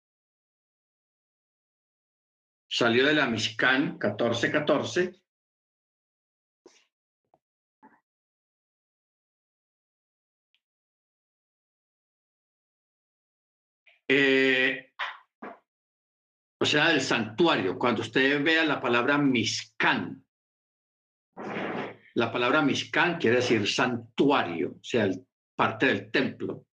[2.70, 5.14] Salió de la Mishkan 1414.
[14.08, 14.89] Eh,
[16.60, 17.78] o sea, del santuario.
[17.78, 20.26] Cuando usted vea la palabra Mishkan,
[22.16, 25.10] la palabra Mishkan quiere decir santuario, o sea,
[25.56, 26.66] parte del templo.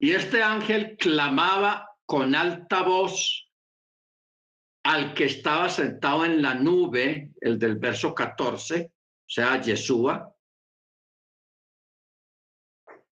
[0.00, 3.50] Y este ángel clamaba con alta voz
[4.84, 10.32] al que estaba sentado en la nube, el del verso 14, o sea, Yeshua,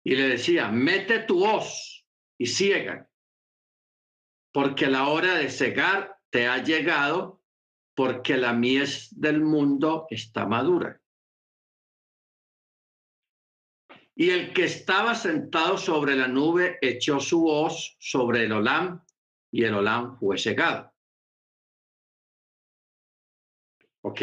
[0.04, 2.06] y le decía, mete tu hoz
[2.38, 3.10] y ciega,
[4.56, 7.42] porque la hora de cegar te ha llegado,
[7.94, 10.98] porque la mies del mundo está madura.
[14.14, 19.04] Y el que estaba sentado sobre la nube echó su voz sobre el Olam
[19.52, 20.90] y el Olam fue cegado.
[24.04, 24.22] ¿Ok?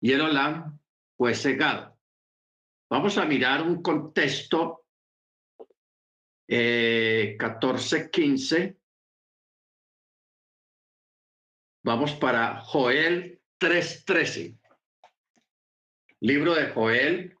[0.00, 0.80] Y el Olam
[1.16, 1.96] fue cegado.
[2.90, 4.88] Vamos a mirar un contexto
[6.48, 8.10] eh, 14,
[11.84, 14.58] Vamos para Joel 3.13.
[16.20, 17.36] Libro de Joel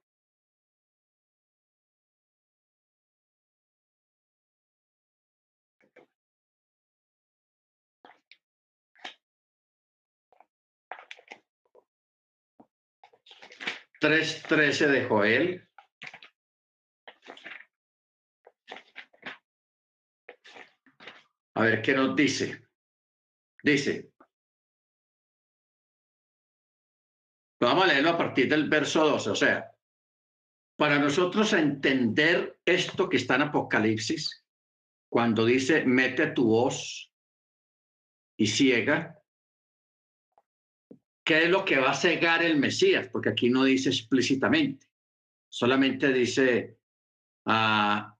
[14.48, 15.68] trece de Joel.
[21.54, 22.66] A ver qué nos dice.
[23.62, 24.13] Dice.
[27.64, 29.30] Vamos a leerlo a partir del verso 12.
[29.30, 29.70] O sea,
[30.76, 34.44] para nosotros entender esto que está en Apocalipsis,
[35.08, 37.12] cuando dice, mete tu voz
[38.36, 39.22] y ciega,
[41.24, 43.08] ¿qué es lo que va a cegar el Mesías?
[43.08, 44.88] Porque aquí no dice explícitamente,
[45.48, 46.78] solamente dice,
[47.46, 48.16] ah,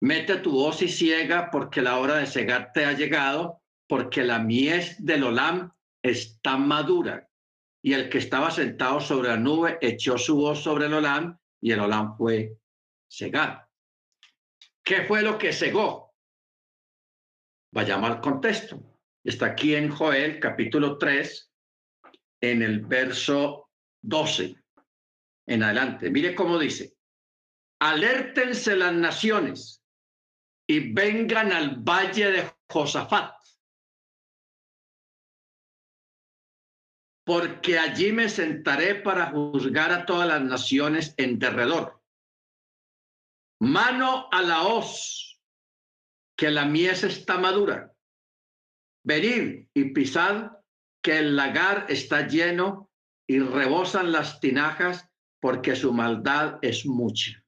[0.00, 4.38] mete tu voz y ciega porque la hora de cegar te ha llegado, porque la
[4.38, 5.70] mies del Olam
[6.02, 7.28] está madura.
[7.82, 11.72] Y el que estaba sentado sobre la nube echó su voz sobre el Olam y
[11.72, 12.56] el Olam fue
[13.10, 13.68] cegado.
[14.84, 16.14] ¿Qué fue lo que cegó?
[17.72, 18.80] Vayamos al contexto.
[19.24, 21.52] Está aquí en Joel capítulo 3,
[22.40, 23.70] en el verso
[24.02, 24.62] 12
[25.46, 26.10] en adelante.
[26.10, 26.96] Mire cómo dice,
[27.80, 29.84] alértense las naciones
[30.66, 33.34] y vengan al valle de Josafat,
[37.24, 42.02] porque allí me sentaré para juzgar a todas las naciones en derredor.
[43.60, 45.40] Mano a la hoz,
[46.36, 47.92] que la mies está madura.
[49.04, 50.50] Venid y pisad
[51.02, 52.90] que el lagar está lleno
[53.28, 55.08] y rebosan las tinajas
[55.40, 57.42] porque su maldad es mucha.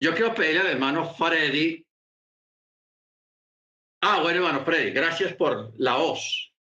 [0.00, 1.83] Yo quiero pedirle al hermano Freddy.
[4.06, 6.52] Ah, bueno, hermano Freddy, gracias por la hoz.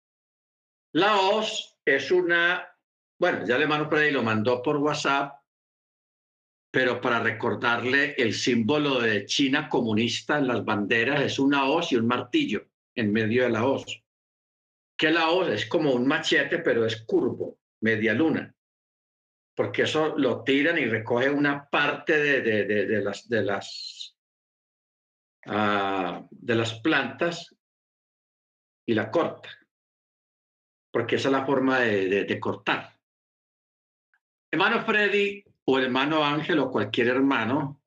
[0.92, 2.64] La hoz es una,
[3.18, 5.40] bueno, ya el hermano Freddy lo mandó por WhatsApp,
[6.70, 11.96] pero para recordarle el símbolo de China comunista en las banderas es una hoz y
[11.96, 13.86] un martillo en medio de la hoz.
[14.96, 18.54] Que la hoz es como un machete, pero es curvo, media luna,
[19.56, 24.01] porque eso lo tiran y recoge una parte de, de, las, de, las,
[25.46, 27.54] ah, de las plantas
[28.86, 29.50] y la corta.
[30.92, 32.98] porque esa es la forma de, de cortar.
[34.50, 37.82] Hermano Freddy o hermano Ángel o cualquier hermano,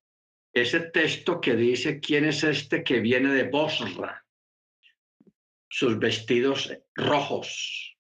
[0.52, 4.26] ese texto que dice quién es este que viene de Bosra,
[5.70, 7.98] sus vestidos rojos.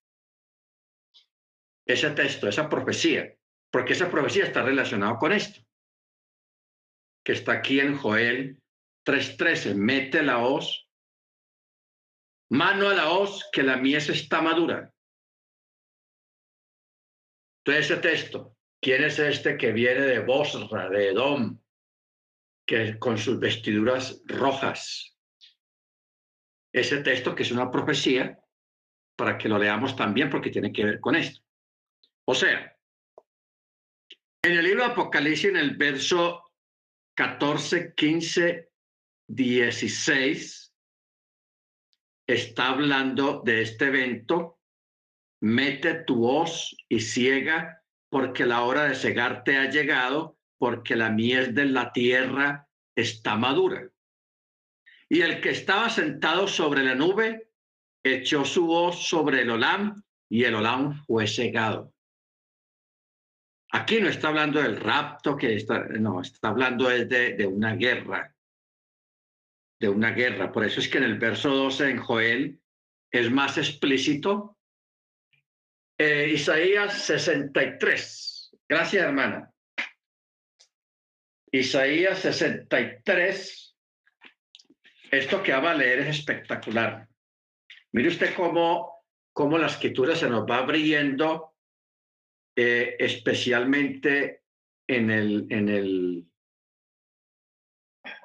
[1.85, 3.35] Ese texto, esa profecía,
[3.69, 5.61] porque esa profecía está relacionada con esto,
[7.23, 8.63] que está aquí en Joel
[9.05, 10.89] 3.13, mete la hoz,
[12.49, 14.91] mano a la hoz, que la mies está madura.
[17.59, 21.59] Entonces ese texto, ¿quién es este que viene de Bosra, de Edom,
[22.67, 25.15] que con sus vestiduras rojas?
[26.73, 28.39] Ese texto que es una profecía,
[29.15, 31.41] para que lo leamos también, porque tiene que ver con esto.
[32.27, 32.75] O sea,
[34.43, 36.51] en el libro de Apocalipsis, en el verso
[37.15, 38.74] 14, 15
[39.27, 40.73] 16
[42.27, 44.59] está hablando de este evento,
[45.41, 51.53] mete tu voz y ciega, porque la hora de cegarte ha llegado, porque la miel
[51.53, 53.89] de la tierra está madura.
[55.09, 57.49] Y el que estaba sentado sobre la nube
[58.03, 61.93] echó su voz sobre el Olam y el Olam fue cegado.
[63.71, 68.34] Aquí no está hablando del rapto, que está, no, está hablando de, de una guerra
[69.79, 70.51] de una guerra.
[70.51, 72.59] Por eso es que en el verso 12 en Joel
[73.11, 74.57] es más explícito.
[75.97, 78.55] Eh, Isaías 63.
[78.67, 79.51] Gracias, hermana.
[81.51, 83.77] Isaías 63.
[85.11, 87.07] Esto que va a leer es espectacular.
[87.93, 91.55] Mire usted cómo, cómo la escritura se nos va abriendo,
[92.57, 94.41] eh, especialmente
[94.87, 96.25] en el, en el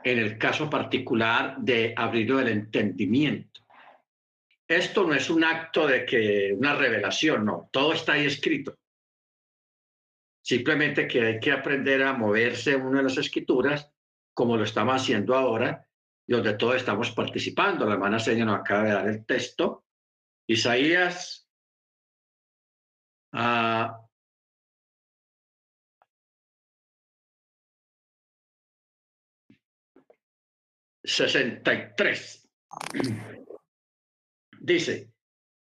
[0.02, 3.60] en el caso particular de abrir el entendimiento.
[4.66, 8.76] Esto no es un acto de que una revelación, no, todo está ahí escrito.
[10.42, 13.92] Simplemente que hay que aprender a moverse uno de las escrituras,
[14.32, 15.86] como lo estamos haciendo ahora,
[16.26, 17.84] donde todos estamos participando.
[17.84, 19.84] La hermana Seña nos acaba de dar el texto.
[20.46, 21.48] Isaías
[23.32, 23.88] uh,
[31.10, 32.48] 63.
[34.60, 35.12] Dice,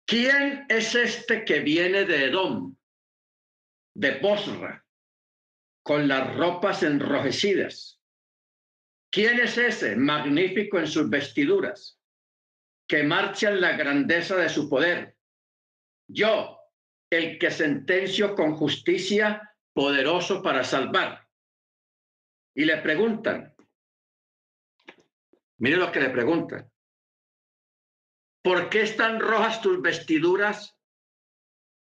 [0.05, 2.75] ¿quién es este que viene de Edom,
[3.95, 4.85] de Bosra,
[5.83, 8.01] con las ropas enrojecidas?
[9.09, 11.99] ¿Quién es ese, magnífico en sus vestiduras,
[12.87, 15.15] que marcha en la grandeza de su poder?
[16.09, 16.59] Yo,
[17.09, 21.25] el que sentencio con justicia, poderoso para salvar.
[22.55, 23.55] Y le preguntan,
[25.59, 26.69] Mire lo que le pregunta.
[28.43, 30.77] ¿Por qué están rojas tus vestiduras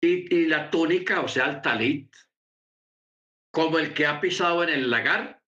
[0.03, 2.15] y, la túnica, o sea, el talit,
[3.53, 5.43] como el que ha pisado en el lagar?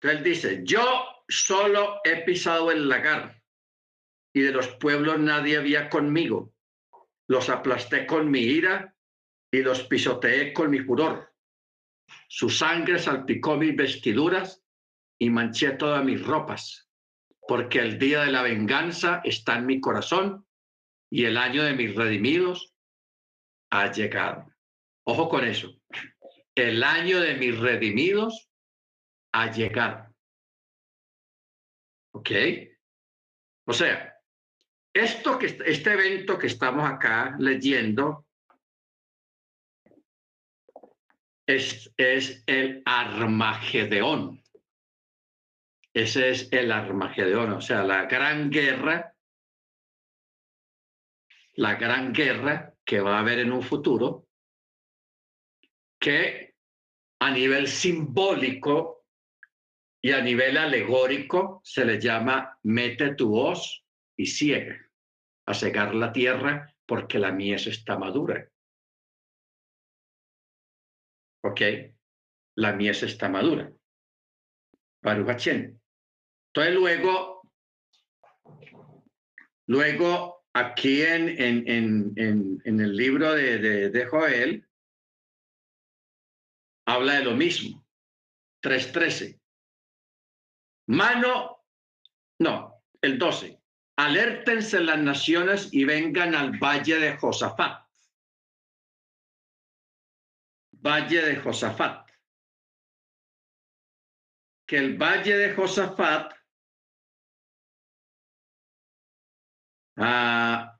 [0.00, 3.40] Entonces él dice, yo solo he pisado el lagar
[4.34, 6.54] y de los pueblos nadie había conmigo.
[7.28, 8.96] Los aplasté con mi ira
[9.52, 11.32] y los pisoteé con mi furor.
[12.28, 14.61] Su sangre salpicó mis vestiduras
[15.22, 16.90] y manché todas mis ropas,
[17.46, 20.44] porque el día de la venganza está en mi corazón
[21.12, 22.74] y el año de mis redimidos
[23.70, 24.52] ha llegado.
[25.04, 25.78] Ojo con eso.
[26.56, 28.50] El año de mis redimidos
[29.32, 30.12] ha llegado.
[32.14, 32.30] ¿Ok?
[33.68, 34.20] O sea,
[34.92, 38.26] esto que, este evento que estamos acá leyendo
[41.46, 44.41] es, es el Armagedeón.
[45.94, 49.14] Ese es el Armagedón, o sea, la gran guerra,
[51.54, 54.26] la gran guerra que va a haber en un futuro,
[56.00, 56.54] que
[57.20, 59.04] a nivel simbólico
[60.02, 63.84] y a nivel alegórico se le llama mete tu voz
[64.16, 64.90] y ciega,
[65.46, 68.48] a cegar la tierra porque la mies está madura.
[71.44, 71.60] ¿Ok?
[72.56, 73.72] La mies está madura.
[75.02, 75.81] Baruch
[76.54, 77.50] entonces luego,
[79.66, 84.68] luego aquí en, en, en, en el libro de, de, de, Joel,
[86.86, 87.86] habla de lo mismo.
[88.62, 89.40] 3.13.
[90.88, 91.64] Mano,
[92.38, 93.58] no, el 12.
[93.96, 97.88] Alértense las naciones y vengan al valle de Josafat.
[100.72, 102.10] Valle de Josafat.
[104.66, 106.41] Que el valle de Josafat
[109.96, 110.78] Ah.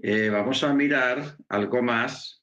[0.00, 2.42] Eh, vamos a mirar algo más.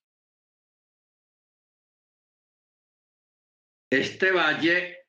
[3.90, 5.06] Este valle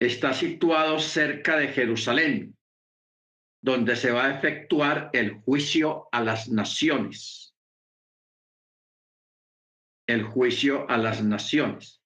[0.00, 2.56] está situado cerca de Jerusalén,
[3.62, 7.54] donde se va a efectuar el juicio a las naciones.
[10.06, 12.03] El juicio a las naciones.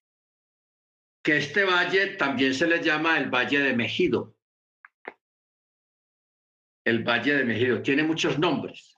[1.28, 4.34] Que este valle también se le llama el Valle de Mejido.
[6.86, 8.96] El Valle de Mejido tiene muchos nombres.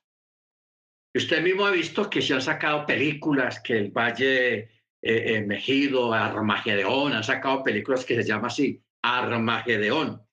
[1.12, 4.68] Usted mismo ha visto que se han sacado películas, que el Valle eh,
[5.02, 10.24] eh, Mejido, Armagedón, han sacado películas que se llama así, Armagedón,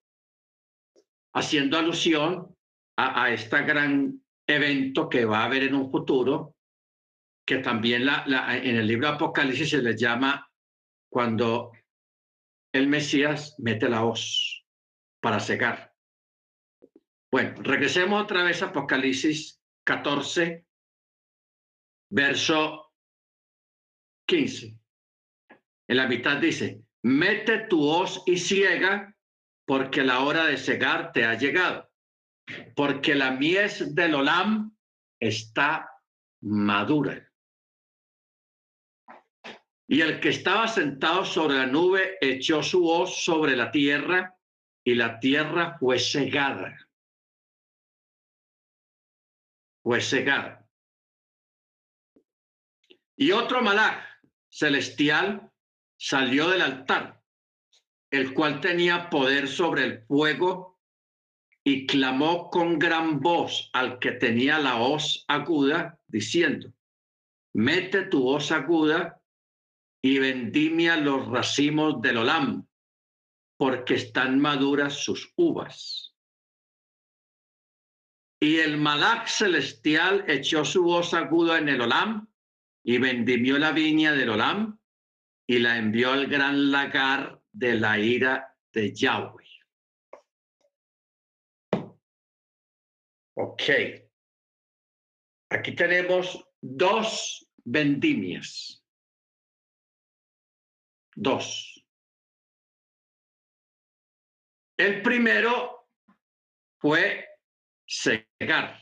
[1.33, 2.55] haciendo alusión
[2.95, 6.53] a, a este gran evento que va a haber en un futuro,
[7.43, 8.23] que también la,
[8.55, 10.47] en el libro Apocalipsis se le llama
[11.09, 11.71] cuando
[12.73, 14.65] el Mesías mete la hoz
[15.21, 15.93] para cegar.
[17.31, 20.65] Bueno, regresemos otra vez a Apocalipsis 14,
[22.09, 22.93] verso
[24.27, 24.77] 15.
[25.89, 29.15] En la mitad dice, mete tu hoz y ciega,
[29.65, 31.89] porque la hora de cegar te ha llegado,
[32.75, 34.75] porque la mies del Olam
[35.19, 35.89] está
[36.41, 37.26] madura.
[39.87, 44.37] Y el que estaba sentado sobre la nube echó su hoz sobre la tierra
[44.83, 46.77] y la tierra fue cegada.
[49.81, 50.67] Fue cegada.
[53.15, 54.03] Y otro malach
[54.49, 55.51] celestial
[55.97, 57.23] salió del altar,
[58.11, 60.79] el cual tenía poder sobre el fuego,
[61.63, 66.71] y clamó con gran voz al que tenía la hoz aguda, diciendo,
[67.53, 69.21] mete tu hoz aguda
[70.07, 72.65] y vendimia los racimos del Olam,
[73.57, 76.15] porque están maduras sus uvas.
[78.39, 82.25] Y el malach celestial echó su voz aguda en el Olam
[82.85, 84.79] y vendimió la viña del Olam
[85.45, 89.49] y la envió al gran lagar de la ira de Yahweh.
[93.35, 93.63] Ok.
[95.49, 98.86] Aquí tenemos dos vendimias.
[101.19, 101.83] Dos.
[104.77, 105.89] El primero
[106.79, 107.27] fue
[107.87, 108.79] cegar.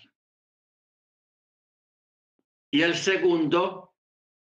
[2.71, 3.95] Y el segundo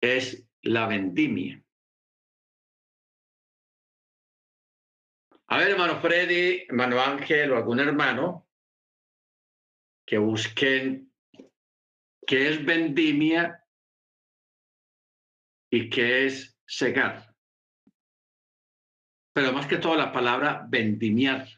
[0.01, 1.61] es la vendimia.
[5.49, 8.49] A ver, hermano Freddy, hermano Ángel o algún hermano
[10.07, 11.13] que busquen
[12.25, 13.67] qué es vendimia
[15.69, 17.32] y qué es cegar.
[19.33, 21.49] Pero más que todo la palabra vendimiar,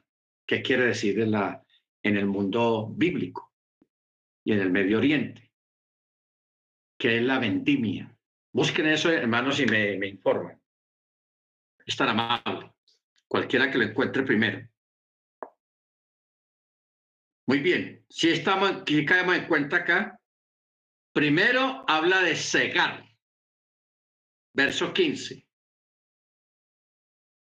[0.46, 1.64] ¿qué quiere decir en, la,
[2.02, 3.52] en el mundo bíblico
[4.44, 5.52] y en el Medio Oriente?
[6.98, 8.16] ¿Qué es la vendimia?
[8.52, 10.60] Busquen eso, hermanos, y me, me informan.
[11.84, 12.72] Es tan amable
[13.26, 14.68] cualquiera que lo encuentre primero.
[17.46, 20.18] Muy bien, si estamos, aquí caemos en cuenta acá,
[21.12, 23.04] primero habla de cegar,
[24.54, 25.43] verso 15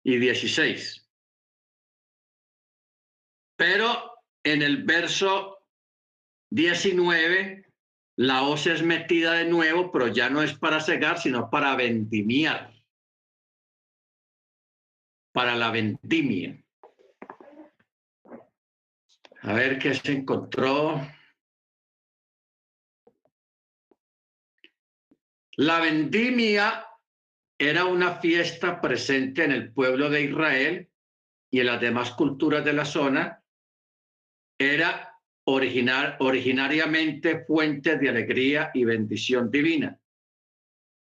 [0.08, 1.06] y 16.
[3.56, 5.58] Pero en el verso
[6.50, 7.70] 19,
[8.16, 12.72] la hoz es metida de nuevo, pero ya no es para cegar, sino para vendimiar
[15.32, 16.58] para la vendimia.
[19.42, 21.06] A ver qué se encontró.
[25.56, 26.87] La vendimia
[27.58, 30.88] era una fiesta presente en el pueblo de Israel
[31.50, 33.42] y en las demás culturas de la zona.
[34.58, 40.00] Era originar, originariamente fuente de alegría y bendición divina.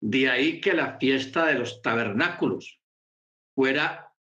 [0.02, 2.80] De ahí que la fiesta de los tabernáculos
[3.54, 4.14] fuera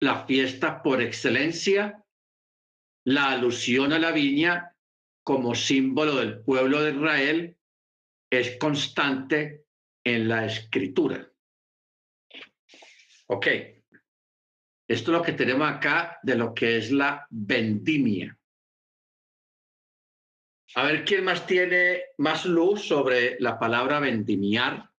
[0.00, 2.02] la fiesta por excelencia,
[3.04, 4.76] la alusión a la viña
[5.22, 7.58] como símbolo del pueblo de Israel
[8.30, 9.66] es constante
[10.04, 11.29] en la escritura.
[13.32, 13.46] Ok,
[14.88, 18.36] esto es lo que tenemos acá de lo que es la vendimia.
[20.74, 24.90] A ver quién más tiene más luz sobre la palabra vendimiar,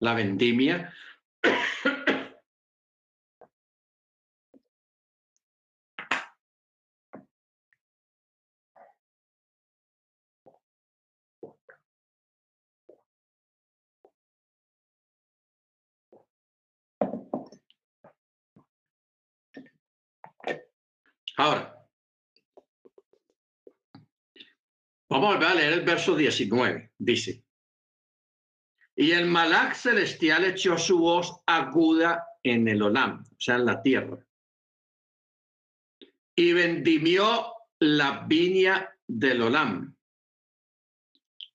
[0.00, 0.92] la vendimia.
[21.36, 21.74] Ahora,
[25.14, 26.92] Vamos a leer el verso 19.
[26.98, 27.44] Dice,
[28.96, 33.80] y el malak celestial echó su voz aguda en el Olam, o sea, en la
[33.80, 34.18] tierra,
[36.34, 39.96] y vendimió la viña del Olam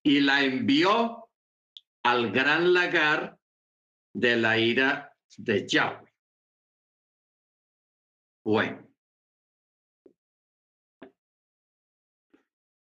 [0.03, 1.30] y la envió
[2.03, 3.38] al gran lagar
[4.13, 6.13] de la ira de Yahweh.
[8.45, 8.88] Bueno.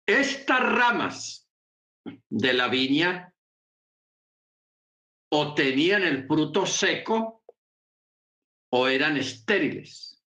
[0.08, 1.46] Estas ramas
[2.30, 3.34] de la viña
[5.30, 7.44] o tenían el fruto seco
[8.72, 10.24] o eran estériles.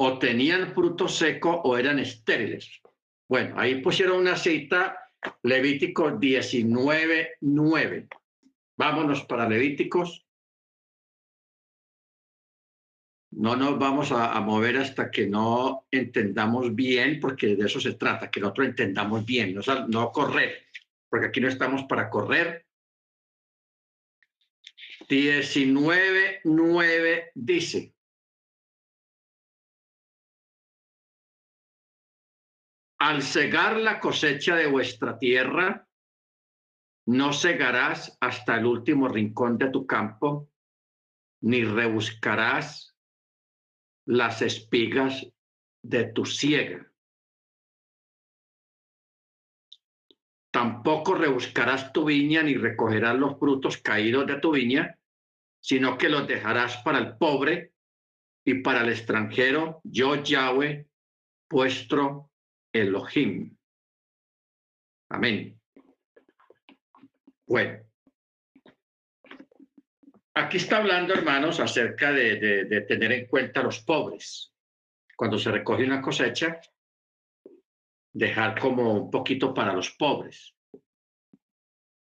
[0.00, 2.80] O tenían fruto seco o eran estériles.
[3.28, 4.98] Bueno, ahí pusieron una cita,
[5.44, 8.08] Levítico 19, 9.
[8.76, 10.26] Vámonos para Levíticos
[13.32, 18.30] no nos vamos a, mover hasta que no entendamos bien, porque de eso se trata,
[18.30, 20.66] que nosotros entendamos bien, no, no correr,
[21.08, 22.66] porque aquí no estamos para correr.
[25.08, 27.94] 19.9 dice,
[32.98, 35.86] al cegar la cosecha de vuestra tierra,
[37.06, 40.50] no cegarás hasta el último rincón de tu campo,
[41.40, 42.89] ni rebuscarás
[44.10, 45.24] las espigas
[45.82, 46.92] de tu siega.
[50.50, 54.98] Tampoco rebuscarás tu viña ni recogerás los frutos caídos de tu viña,
[55.60, 57.72] sino que los dejarás para el pobre
[58.44, 60.88] y para el extranjero, yo Yahweh,
[61.48, 62.32] vuestro
[62.72, 63.56] Elohim.
[65.08, 65.60] Amén.
[67.46, 67.84] Bueno,
[70.40, 74.54] Aquí está hablando, hermanos, acerca de, tener en cuenta a los pobres.
[75.14, 76.58] Cuando se recoge una cosecha,
[78.10, 80.56] dejar como un poquito para los pobres.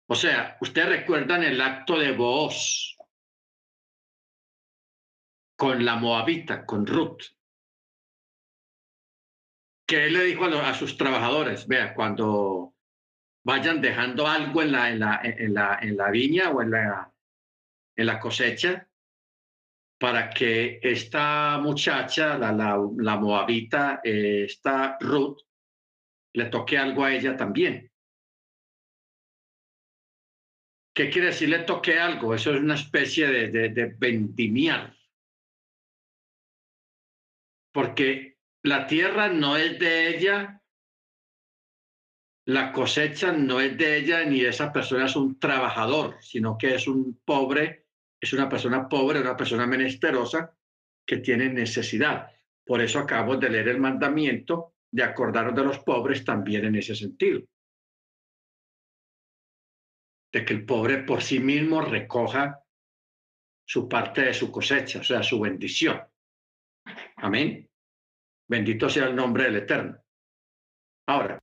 [0.08, 2.96] O sea, ustedes recuerdan el acto de Booz
[5.58, 7.24] con la moabita, con Ruth,
[9.88, 12.76] que él le dijo a, sus trabajadores, vea, cuando
[13.44, 17.14] vayan dejando algo en la, en la, en la, en la viña o en la,
[17.98, 18.88] en la cosecha
[20.00, 25.40] para que esta muchacha, la, la, moabita, eh, esta Ruth,
[26.34, 27.92] le toque algo a ella también.
[30.94, 32.36] ¿Qué quiere decir le toque algo?
[32.36, 34.96] Eso es una especie de, de, de vendimiar.
[37.72, 40.62] Porque la tierra no es de ella,
[42.46, 46.88] la cosecha no es de ella, ni esa persona es un trabajador, sino que es
[46.88, 47.87] un pobre
[48.20, 50.56] es una persona pobre, una persona menesterosa
[51.06, 52.32] que tiene necesidad.
[52.66, 56.96] Por eso acabo de leer el mandamiento de acordaros de los pobres también en ese
[56.96, 57.42] sentido.
[60.34, 62.62] De que el pobre por sí mismo recoja
[63.66, 66.02] su parte de su cosecha, o sea, su bendición.
[67.18, 67.70] Amén.
[68.50, 70.02] Bendito sea el nombre del Eterno.
[71.08, 71.40] Ahora,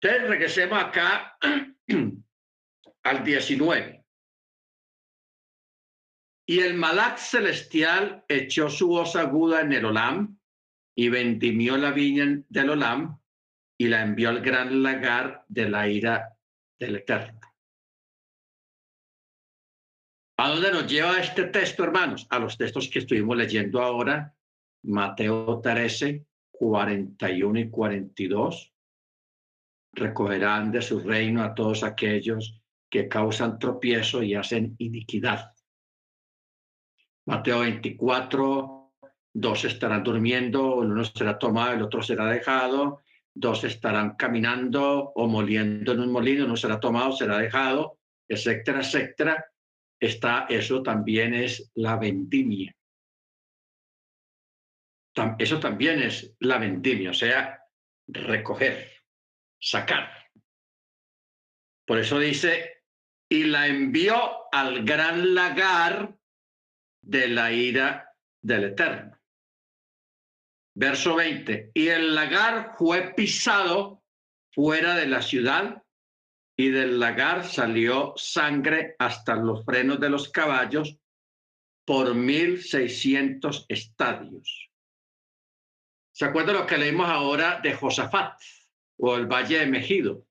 [0.00, 1.38] entonces regresemos acá
[3.02, 4.03] al 19.
[6.46, 10.38] Y el Malak celestial echó su voz aguda en el Olam
[10.94, 13.18] y vendimió la viña del Olam
[13.78, 16.36] y la envió al gran lagar de la ira
[16.78, 17.40] del Eterno.
[20.36, 22.26] ¿A dónde nos lleva este texto, hermanos?
[22.28, 24.36] A los textos que estuvimos leyendo ahora,
[24.82, 28.74] Mateo 13, 41 y 42.
[29.92, 35.53] Recogerán de su reino a todos aquellos que causan tropiezo y hacen iniquidad
[37.26, 38.92] Mateo 24,
[39.32, 43.02] dos estarán durmiendo, uno será tomado, el otro será dejado,
[43.34, 47.98] dos estarán caminando o moliendo en un molino, uno será tomado, será dejado,
[48.28, 49.44] etcétera, etcétera.
[49.98, 52.74] Está, eso también es la vendimia.
[55.38, 57.60] Eso también es la vendimia, o sea,
[58.06, 58.90] recoger,
[59.60, 60.10] sacar.
[61.86, 62.82] Por eso dice,
[63.28, 66.14] y la envió al gran lagar
[67.04, 69.18] de la ira del Eterno.
[70.76, 71.70] Verso 20.
[71.74, 74.02] Y el lagar fue pisado
[74.52, 75.82] fuera de la ciudad
[76.56, 80.96] y del lagar salió sangre hasta los frenos de los caballos
[81.84, 84.70] por mil seiscientos estadios.
[86.12, 88.40] ¿Se acuerdan lo que leímos ahora de Josafat
[88.98, 90.26] o el Valle de Mejido?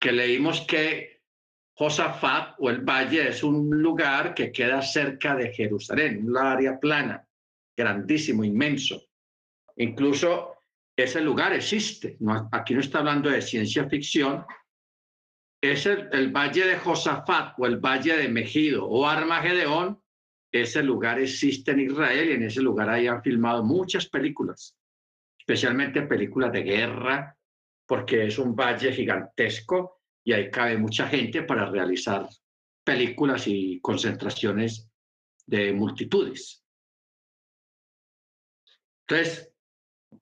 [0.00, 1.15] Que leímos que
[1.78, 7.28] Josafat o el valle es un lugar que queda cerca de Jerusalén, un área plana,
[7.76, 9.02] grandísimo, inmenso.
[9.76, 10.54] Incluso
[10.96, 12.16] ese lugar existe.
[12.52, 14.46] Aquí no está hablando de ciencia ficción.
[15.60, 20.00] Es el, valle de Josafat o el valle de Megido o Armageddon.
[20.50, 24.74] Ese lugar existe en Israel y en ese lugar ahí han filmado muchas películas,
[25.38, 27.36] especialmente películas de guerra,
[27.84, 29.95] porque es un valle gigantesco
[30.26, 32.28] y ahí cabe mucha gente para realizar
[32.84, 34.90] películas y concentraciones
[35.46, 36.64] de multitudes.
[39.06, 39.54] Entonces,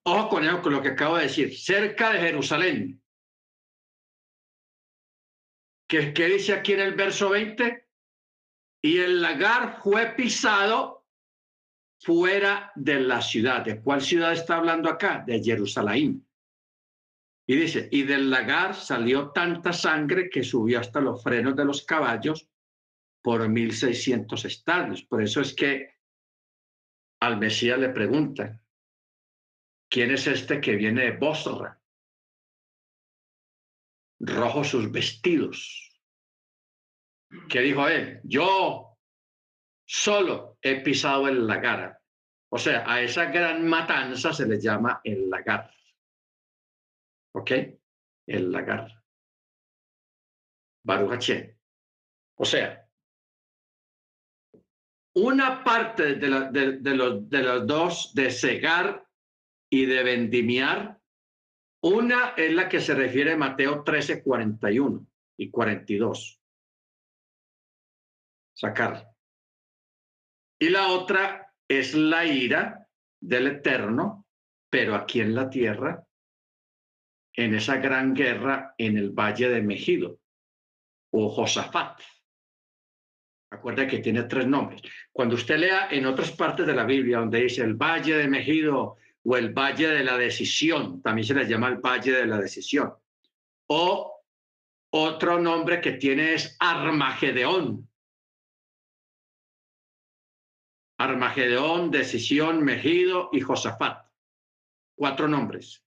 [0.02, 3.02] ojo con, eso, con lo que acabo de decir, cerca de Jerusalén.
[5.88, 7.88] ¿Qué, ¿Qué dice aquí en el verso 20?
[8.82, 11.06] Y el lagar fue pisado
[12.00, 13.64] fuera de la ciudad.
[13.64, 15.24] ¿De cuál ciudad está hablando acá?
[15.26, 16.26] De Jerusalén.
[17.46, 21.84] Y dice, y del lagar salió tanta sangre que subió hasta los frenos de los
[21.84, 22.48] caballos
[23.22, 25.02] por 1600 estadios.
[25.02, 25.94] Por eso es que
[27.20, 28.62] al Mesías le preguntan,
[29.90, 31.80] ¿quién es este que viene de Bosra?
[34.20, 35.90] Rojo sus vestidos.
[37.48, 38.20] ¿Qué dijo él?
[38.24, 38.96] Yo
[39.86, 42.00] solo he pisado el lagar.
[42.48, 45.70] O sea, a esa gran matanza se le llama el lagar.
[47.34, 47.50] ¿Ok?
[48.26, 49.04] El lagar.
[50.84, 51.30] Baruch
[52.36, 52.88] O sea,
[55.16, 59.06] una parte de, la, de, los, de los dos, de cegar
[59.70, 61.00] y de vendimiar,
[61.82, 65.06] una es la que se refiere a Mateo 13, 41
[65.38, 66.40] y 42.
[68.54, 69.10] Sacar.
[70.58, 72.88] Y la otra es la ira
[73.20, 74.26] del Eterno,
[74.70, 76.03] pero aquí en la tierra,
[77.34, 80.20] en esa gran guerra en el valle de Megido
[81.10, 82.00] o Josafat.
[83.50, 84.82] Acuerda que tiene tres nombres.
[85.12, 88.96] Cuando usted lea en otras partes de la Biblia donde dice el valle de Megido
[89.22, 92.92] o el valle de la decisión, también se le llama el valle de la decisión.
[93.68, 94.22] O
[94.90, 97.88] otro nombre que tiene es Armagedeón.
[100.98, 104.06] Armagedeón, Decisión, Megido y Josafat.
[104.96, 105.83] Cuatro nombres.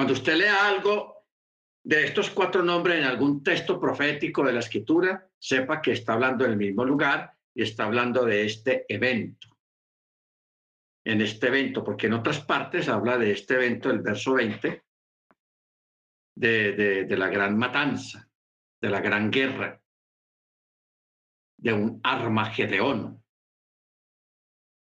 [0.00, 1.26] Cuando usted lea algo
[1.84, 6.44] de estos cuatro nombres en algún texto profético de la escritura, sepa que está hablando
[6.44, 9.48] del mismo lugar y está hablando de este evento.
[11.04, 14.82] En este evento, porque en otras partes habla de este evento, el verso 20,
[16.34, 18.26] de, la gran matanza,
[18.80, 19.82] de la gran guerra,
[21.58, 23.22] de un Armageddon.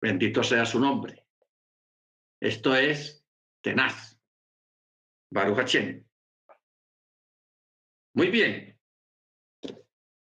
[0.01, 1.27] Bendito sea su nombre.
[2.41, 3.23] Esto es
[3.63, 4.14] tenaz.
[5.35, 5.77] Baruch
[8.15, 8.79] Muy bien.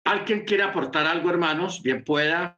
[0.05, 1.81] ¿Alguien quiere aportar algo, hermanos?
[1.81, 2.57] Bien pueda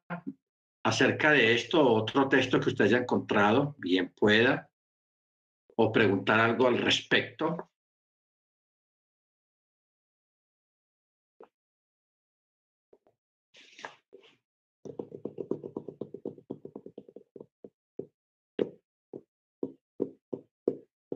[0.83, 4.69] acerca de esto, otro texto que usted haya encontrado, bien pueda,
[5.77, 7.71] o preguntar algo al respecto.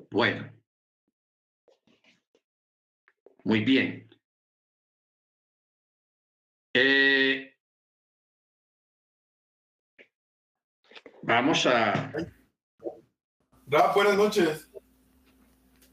[0.09, 0.60] Bueno.
[3.43, 4.07] Muy bien.
[6.73, 7.53] Eh,
[11.23, 12.13] vamos a...
[13.67, 14.71] Rap, buenas noches.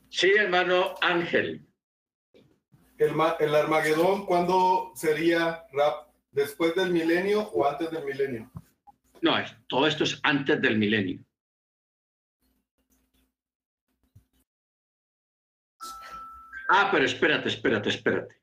[0.09, 1.67] Sí, hermano Ángel.
[2.99, 6.09] El, el Armagedón, ¿cuándo sería Rap?
[6.31, 8.51] ¿Después del milenio o antes del milenio?
[9.23, 9.35] No,
[9.69, 11.25] todo esto es antes del milenio.
[16.69, 18.37] Ah, pero espérate, espérate, espérate.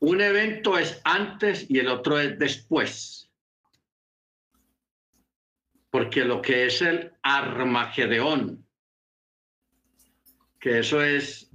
[0.00, 3.30] Un evento es antes y el otro es después.
[5.90, 8.64] Porque lo que es el Armageddon,
[10.60, 11.50] que eso es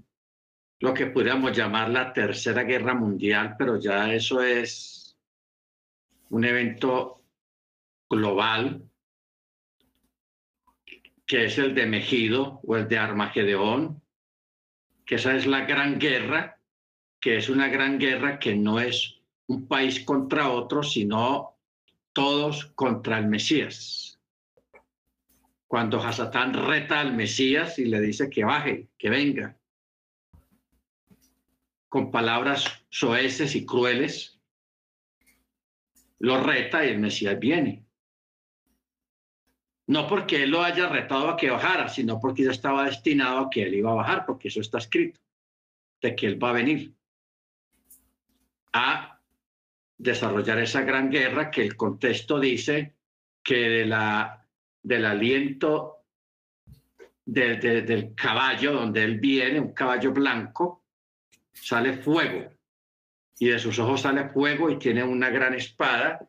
[0.79, 5.17] lo que podríamos llamar la Tercera Guerra Mundial, pero ya eso es
[6.29, 7.23] un evento
[8.09, 8.83] global,
[11.25, 14.02] que es el de Mejido o el de Armagedón,
[15.05, 16.59] que esa es la gran guerra,
[17.19, 21.57] que es una gran guerra que no es un país contra otro, sino
[22.13, 24.19] todos contra el Mesías.
[25.67, 29.57] Cuando Hasatán reta al Mesías y le dice que baje, que venga,
[31.89, 34.39] con palabras soeces y crueles,
[36.19, 37.82] lo reta y el Mesías viene.
[39.87, 43.49] No porque él lo haya retado a que bajara, sino porque ya estaba destinado a
[43.49, 45.19] que él iba a bajar, porque eso está escrito,
[46.01, 46.93] de que él va a venir
[48.73, 49.19] a
[49.97, 52.95] desarrollar esa gran guerra que el contexto dice
[53.43, 54.39] que de la
[54.81, 56.03] del aliento
[57.25, 60.83] del caballo donde él viene, un caballo blanco,
[61.53, 62.51] sale fuego.
[63.39, 66.27] Y de sus ojos sale fuego y tiene una gran espada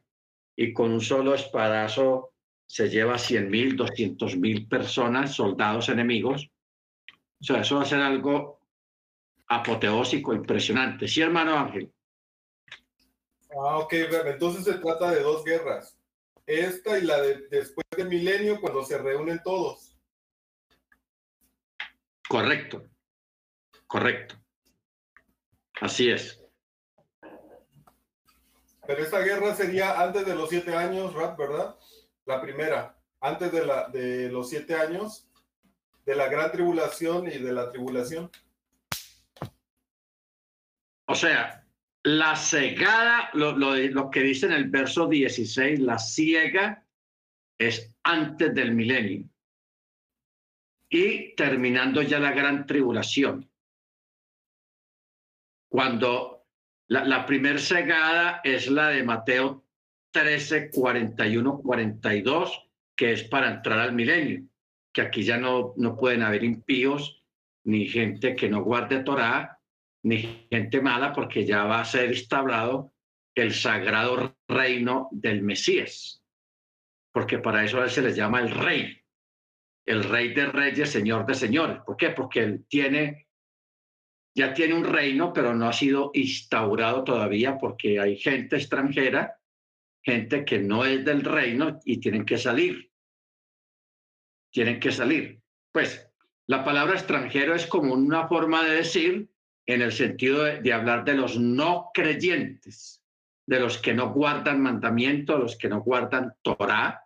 [0.56, 2.33] y con un solo espadazo
[2.66, 6.50] se lleva cien mil, doscientos mil personas, soldados enemigos.
[7.40, 8.60] O sea, eso va a ser algo
[9.48, 11.06] apoteósico, impresionante.
[11.06, 11.92] Sí, hermano Ángel.
[13.50, 13.92] Ah, ok,
[14.26, 15.96] entonces se trata de dos guerras.
[16.46, 19.96] Esta y la de después del milenio, cuando se reúnen todos.
[22.28, 22.84] Correcto,
[23.86, 24.34] correcto.
[25.80, 26.40] Así es.
[28.86, 31.76] Pero esta guerra sería antes de los siete años, Rat, ¿verdad?
[32.26, 35.28] La primera, antes de, la, de los siete años,
[36.04, 38.30] de la gran tribulación y de la tribulación.
[41.06, 41.66] O sea,
[42.02, 46.86] la cegada, lo, lo, que dice en el verso 16, la ciega
[47.58, 49.28] es antes del milenio
[50.88, 53.50] y terminando ya la gran tribulación.
[55.68, 56.46] Cuando
[56.88, 59.63] la, la primer cegada es la de Mateo
[60.14, 64.44] 13, 41, 42, que es para entrar al milenio,
[64.92, 67.24] que aquí ya no, no pueden haber impíos
[67.64, 69.58] ni gente que no guarde Torah,
[70.04, 72.92] ni gente mala, porque ya va a ser instaurado
[73.34, 76.22] el sagrado reino del Mesías,
[77.12, 78.96] porque para eso a se les llama el rey,
[79.84, 81.78] el rey de reyes, señor de señores.
[81.84, 82.10] ¿Por qué?
[82.10, 83.26] Porque él tiene,
[84.32, 89.40] ya tiene un reino, pero no ha sido instaurado todavía porque hay gente extranjera
[90.04, 92.90] gente que no es del reino y tienen que salir.
[94.52, 95.40] Tienen que salir.
[95.72, 96.08] Pues
[96.46, 99.30] la palabra extranjero es como una forma de decir
[99.66, 103.02] en el sentido de, hablar de los no creyentes,
[103.46, 107.02] de los que no guardan mandamiento, los que no guardan Torah.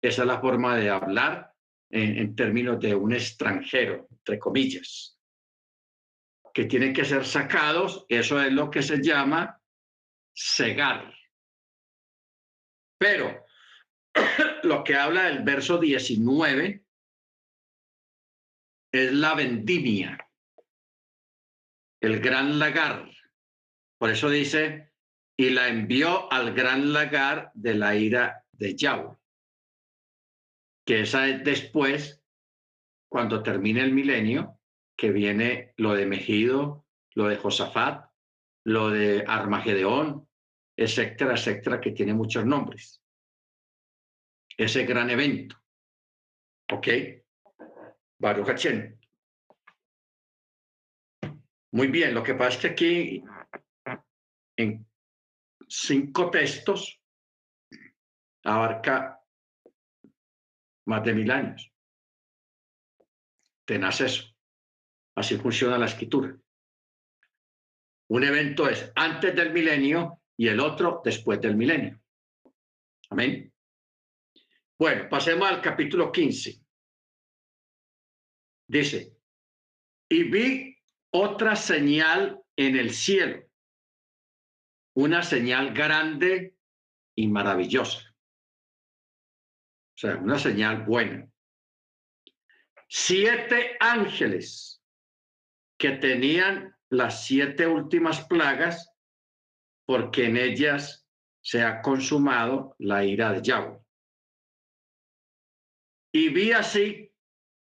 [0.00, 1.52] Esa es la forma de hablar
[1.90, 5.18] en, en términos de un extranjero, entre comillas,
[6.54, 8.06] que tienen que ser sacados.
[8.08, 9.60] Eso es lo que se llama
[10.32, 11.15] cegar.
[12.98, 13.44] Pero
[14.62, 16.84] lo que habla del verso 19
[18.92, 20.18] es la vendimia,
[22.00, 23.10] el gran lagar.
[23.98, 24.92] Por eso dice,
[25.36, 29.16] y la envió al gran lagar de la ira de Yahweh,
[30.86, 32.22] que esa es después,
[33.08, 34.58] cuando termine el milenio,
[34.96, 38.10] que viene lo de Mejido, lo de Josafat,
[38.64, 40.25] lo de Armagedeón,
[40.76, 43.02] etcétera, etcétera, que tiene muchos nombres.
[44.56, 45.56] Ese gran evento.
[46.72, 46.88] ¿Ok?
[48.18, 48.48] Baruch
[51.72, 53.24] Muy bien, lo que pasa es que aquí
[54.56, 54.86] en
[55.68, 57.00] cinco textos
[58.44, 59.20] abarca
[60.86, 61.70] más de mil años.
[63.66, 64.34] Tenaz eso.
[65.16, 66.36] Así funciona la escritura.
[68.08, 72.00] Un evento es antes del milenio y el otro después del milenio.
[73.10, 73.52] Amén.
[74.78, 76.60] Bueno, pasemos al capítulo 15.
[78.68, 79.16] Dice,
[80.08, 80.76] y vi
[81.10, 83.48] otra señal en el cielo,
[84.94, 86.56] una señal grande
[87.14, 88.14] y maravillosa.
[89.94, 91.26] O sea, una señal buena.
[92.88, 94.82] Siete ángeles
[95.78, 98.95] que tenían las siete últimas plagas
[99.86, 101.06] porque en ellas
[101.40, 103.78] se ha consumado la ira de Yahweh.
[106.12, 107.12] Y vi así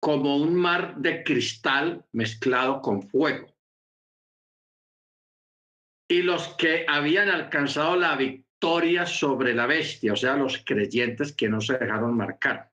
[0.01, 3.55] como un mar de cristal mezclado con fuego.
[6.09, 11.47] Y los que habían alcanzado la victoria sobre la bestia, o sea, los creyentes que
[11.47, 12.71] no se dejaron marcar.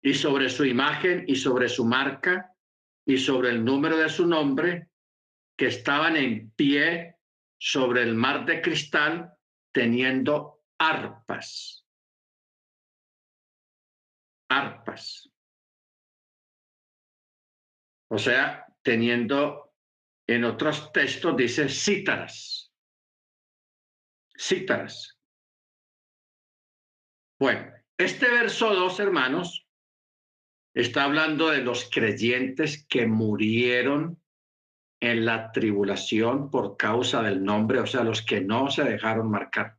[0.00, 2.54] Y sobre su imagen y sobre su marca
[3.06, 4.88] y sobre el número de su nombre,
[5.58, 7.13] que estaban en pie
[7.66, 9.32] sobre el mar de cristal
[9.72, 11.86] teniendo arpas.
[14.50, 15.30] Arpas.
[18.10, 19.74] O sea, teniendo,
[20.28, 22.70] en otros textos dice cítaras.
[24.38, 25.18] Cítaras.
[27.40, 29.66] Bueno, este verso 2, hermanos,
[30.74, 34.22] está hablando de los creyentes que murieron
[35.00, 39.76] en la tribulación por causa del nombre, o sea, los que no se dejaron marcar.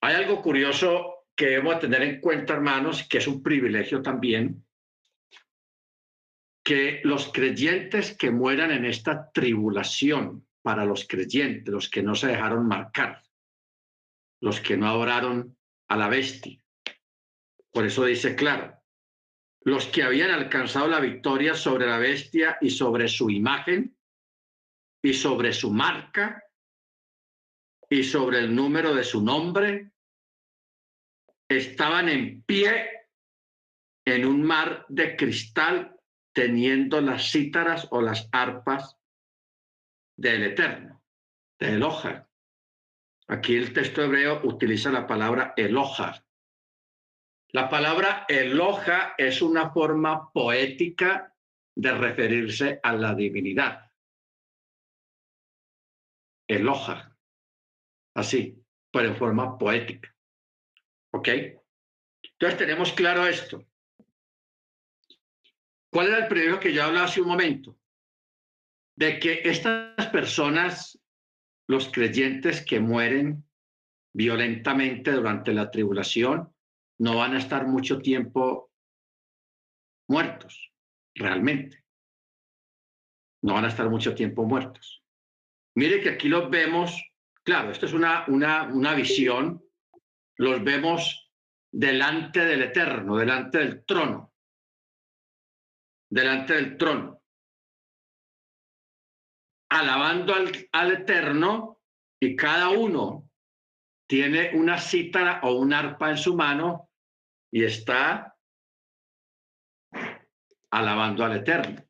[0.00, 4.64] Hay algo curioso que debemos tener en cuenta, hermanos, que es un privilegio también,
[6.64, 12.28] que los creyentes que mueran en esta tribulación, para los creyentes, los que no se
[12.28, 13.22] dejaron marcar,
[14.40, 15.56] los que no adoraron
[15.88, 16.60] a la bestia.
[17.72, 18.81] Por eso dice claro,
[19.64, 23.96] los que habían alcanzado la victoria sobre la bestia y sobre su imagen
[25.02, 26.42] y sobre su marca
[27.88, 29.92] y sobre el número de su nombre,
[31.48, 32.88] estaban en pie
[34.04, 35.96] en un mar de cristal
[36.32, 38.96] teniendo las cítaras o las arpas
[40.16, 41.02] del Eterno,
[41.58, 42.28] de Elohar.
[43.28, 46.21] Aquí el texto hebreo utiliza la palabra Elohar.
[47.54, 51.34] La palabra Eloja es una forma poética
[51.74, 53.90] de referirse a la divinidad.
[56.48, 57.14] Eloja.
[58.14, 58.58] Así,
[58.90, 60.14] pero en forma poética.
[61.12, 61.28] ¿Ok?
[62.22, 63.66] Entonces tenemos claro esto.
[65.90, 67.78] ¿Cuál era el primero que yo hablaba hace un momento?
[68.96, 70.98] De que estas personas,
[71.68, 73.44] los creyentes que mueren
[74.14, 76.54] violentamente durante la tribulación,
[77.02, 78.70] no van a estar mucho tiempo
[80.08, 80.72] muertos,
[81.14, 81.84] realmente.
[83.42, 85.04] No van a estar mucho tiempo muertos.
[85.74, 87.02] Mire que aquí los vemos,
[87.44, 89.64] claro, esto es una, una, una visión,
[90.36, 91.30] los vemos
[91.72, 94.32] delante del Eterno, delante del trono
[96.12, 97.22] delante del trono,
[99.70, 101.80] alabando al, Eterno
[102.20, 103.30] y cada uno
[104.06, 106.90] tiene una cítara o un arpa en su mano
[107.52, 108.34] y está
[110.70, 111.84] alabando al Eterno.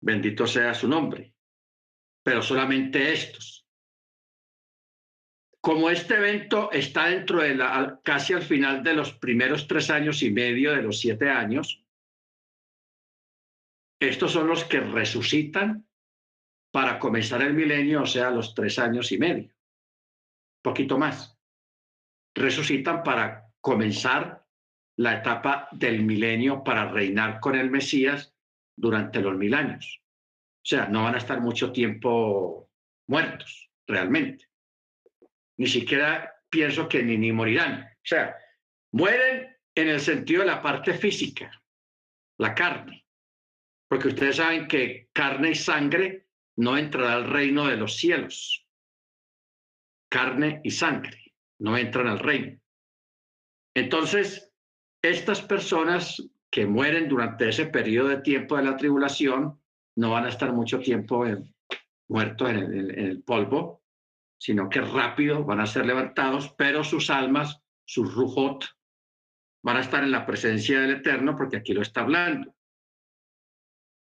[0.00, 1.32] Bendito sea su nombre.
[2.22, 3.66] Pero solamente estos.
[5.60, 10.22] Como este evento está dentro de la, casi al final de los primeros tres años
[10.22, 11.82] y medio de los siete años,
[13.98, 15.88] estos son los que resucitan
[16.70, 19.54] para comenzar el milenio, o sea, los tres años y medio,
[20.60, 21.38] poquito más.
[22.34, 24.44] Resucitan para comenzar
[24.96, 28.34] la etapa del milenio para reinar con el Mesías
[28.76, 30.02] durante los mil años.
[30.56, 32.70] O sea, no van a estar mucho tiempo
[33.08, 34.48] muertos, realmente.
[35.56, 37.82] Ni siquiera pienso que ni, ni morirán.
[37.82, 38.36] O sea,
[38.92, 41.50] mueren en el sentido de la parte física,
[42.38, 43.04] la carne
[43.94, 48.66] porque ustedes saben que carne y sangre no entrará al reino de los cielos.
[50.08, 52.60] Carne y sangre no entran al reino.
[53.74, 54.52] Entonces,
[55.02, 59.60] estas personas que mueren durante ese periodo de tiempo de la tribulación
[59.96, 61.24] no van a estar mucho tiempo
[62.08, 63.82] muertos en el, polvo,
[64.38, 68.64] sino que rápido van a ser levantados, pero sus almas, sus rujot,
[69.64, 72.54] van a estar en la presencia del Eterno, porque aquí lo está hablando.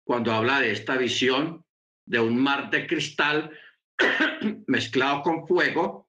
[0.06, 1.64] Cuando habla de esta visión
[2.06, 3.50] de un mar de cristal
[4.66, 6.07] mezclado con fuego,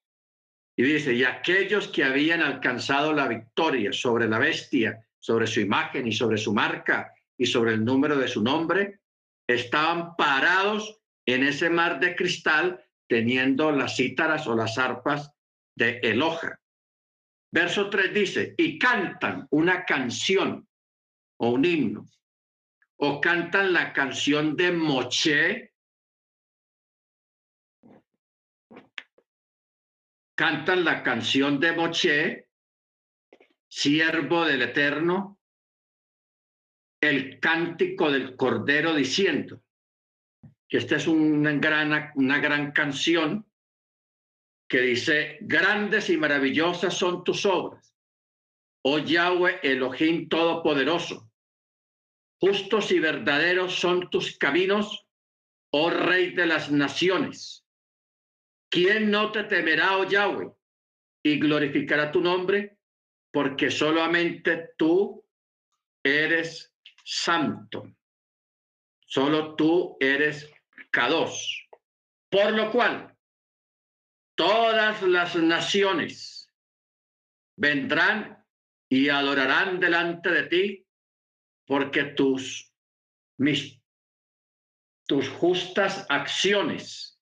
[0.79, 6.07] y dice, y aquellos que habían alcanzado la victoria sobre la bestia, sobre su imagen
[6.07, 9.01] y sobre su marca y sobre el número de su nombre,
[9.45, 15.33] estaban parados en ese mar de cristal teniendo las cítaras o las arpas
[15.75, 16.57] de Eloja.
[17.51, 20.65] Verso 3 dice, y cantan una canción
[21.39, 22.05] o un himno
[22.95, 25.68] o cantan la canción de Moche,
[30.39, 32.47] cantan la canción de Moche,
[33.67, 35.37] siervo del Eterno,
[37.01, 39.61] el cántico del Cordero diciendo
[40.65, 43.51] que esta es una gran, una gran canción
[44.69, 47.93] que dice, grandes y maravillosas son tus obras,
[48.85, 51.29] oh Yahweh Elohim Todopoderoso
[52.39, 55.05] Justos y verdaderos son tus caminos,
[55.73, 57.58] oh Rey de las naciones.
[58.69, 60.51] ¿Quién no te temerá, oh Yahweh,
[61.23, 62.77] y glorificará tu nombre?
[63.31, 65.25] Porque solamente tú
[66.03, 67.91] eres santo.
[69.05, 70.51] Solo tú eres
[70.91, 71.67] Kadosh.
[72.29, 73.17] Por lo cual,
[74.35, 76.47] todas las naciones
[77.57, 78.45] vendrán
[78.87, 80.87] y adorarán delante de ti
[81.65, 82.73] porque tus,
[83.37, 83.79] mis,
[85.07, 87.18] tus justas acciones,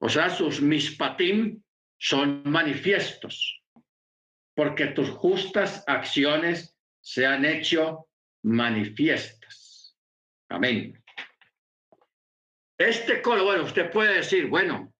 [0.00, 1.62] o sea, sus mispatim
[1.98, 3.62] son manifiestos,
[4.54, 8.08] porque tus justas acciones se han hecho
[8.42, 9.96] manifiestas.
[10.48, 11.02] Amén.
[12.78, 14.92] Este coro, bueno, usted puede decir, bueno,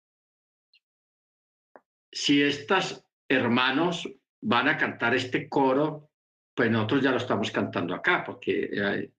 [2.13, 4.09] si estas hermanos
[4.43, 6.11] van a cantar este coro
[6.61, 9.11] pues nosotros ya lo estamos cantando acá, porque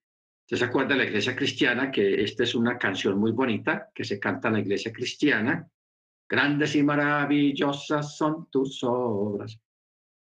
[0.58, 4.20] se acuerda de la iglesia cristiana que esta es una canción muy bonita que se
[4.20, 5.70] canta en la iglesia cristiana,
[6.32, 9.60] Grandes y maravillosas son tus obras.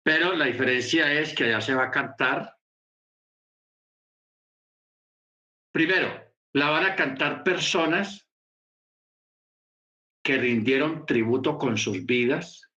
[0.02, 2.56] Pero la diferencia es que allá se va a cantar.
[5.72, 6.08] Primero,
[6.52, 8.28] la van a cantar personas
[10.24, 12.68] que rindieron tributo con sus vidas,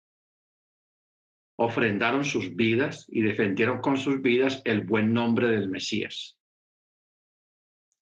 [1.58, 6.37] ofrendaron sus vidas y defendieron con sus vidas el buen nombre del Mesías.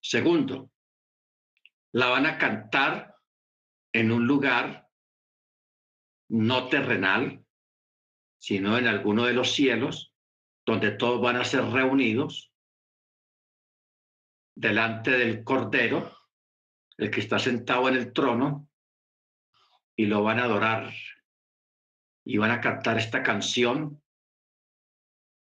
[0.07, 0.69] Segundo,
[1.93, 3.15] la van a cantar
[3.91, 4.87] en un lugar
[6.29, 7.43] no terrenal,
[8.37, 10.13] sino en alguno de los cielos,
[10.63, 12.53] donde todos van a ser reunidos
[14.53, 16.15] delante del Cordero,
[16.97, 18.69] el que está sentado en el trono,
[19.95, 20.93] y lo van a adorar.
[22.23, 24.03] Y van a cantar esta canción.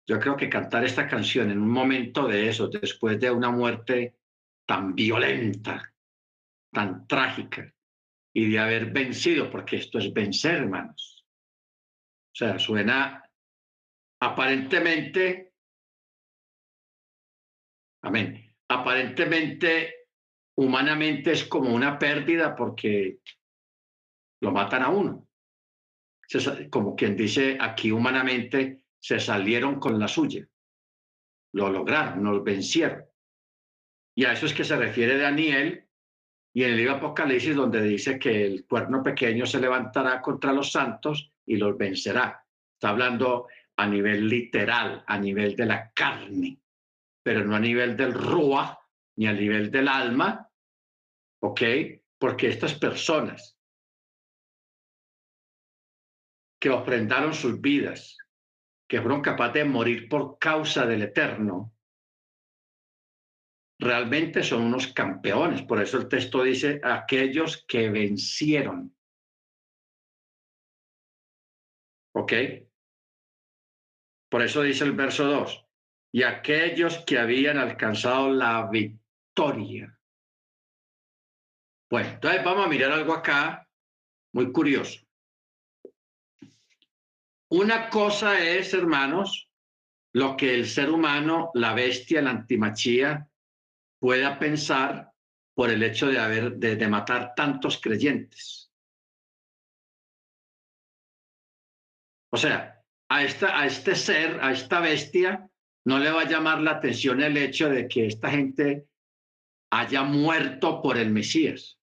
[0.07, 4.16] Yo creo que cantar esta canción en un momento de eso, después de una muerte
[4.68, 5.93] tan violenta,
[6.72, 7.74] tan trágica,
[8.34, 11.26] y de haber vencido, porque esto es vencer, hermanos.
[12.32, 13.24] O sea, suena
[14.22, 15.53] aparentemente,
[18.03, 20.09] amén, aparentemente,
[20.55, 23.22] humanamente es como una pérdida porque
[24.41, 25.28] lo matan a uno.
[26.70, 30.47] como quien dice aquí humanamente, se salieron con la suya.
[31.53, 33.06] Lo lograron, nos vencieron.
[34.18, 35.88] Y a eso es que se refiere Daniel
[36.51, 40.72] y en el libro Apocalipsis donde dice que el cuerno pequeño se levantará contra los
[40.72, 42.43] santos y los vencerá.
[42.74, 46.59] Está hablando a nivel literal, a nivel de la carne,
[47.22, 48.80] pero no a nivel del rúa
[49.18, 50.49] ni a nivel del alma,
[51.43, 51.61] ¿ok?
[52.18, 53.55] Porque estas personas
[56.59, 58.18] que ofrendaron sus vidas,
[58.89, 61.76] que fueron capaces de morir por causa del eterno,
[63.80, 65.61] realmente son unos campeones.
[65.63, 68.95] Por eso el texto dice aquellos que vencieron.
[72.13, 72.34] ¿Ok?
[74.30, 75.65] Por eso dice el verso 2,
[76.11, 79.97] y aquellos que habían alcanzado la victoria.
[81.89, 83.69] Bueno, entonces vamos a mirar algo acá
[84.34, 84.99] muy curioso.
[87.49, 89.49] Una cosa es, hermanos,
[90.13, 93.30] lo que el ser humano, la bestia, la antimachía,
[93.99, 95.11] pueda pensar
[95.55, 98.71] por el hecho de haber de, matar tantos creyentes.
[102.31, 105.49] O sea, a, esta, a este ser, a esta bestia,
[105.85, 108.87] no le va a llamar la atención el hecho de que esta gente
[109.71, 111.79] haya muerto por el Mesías.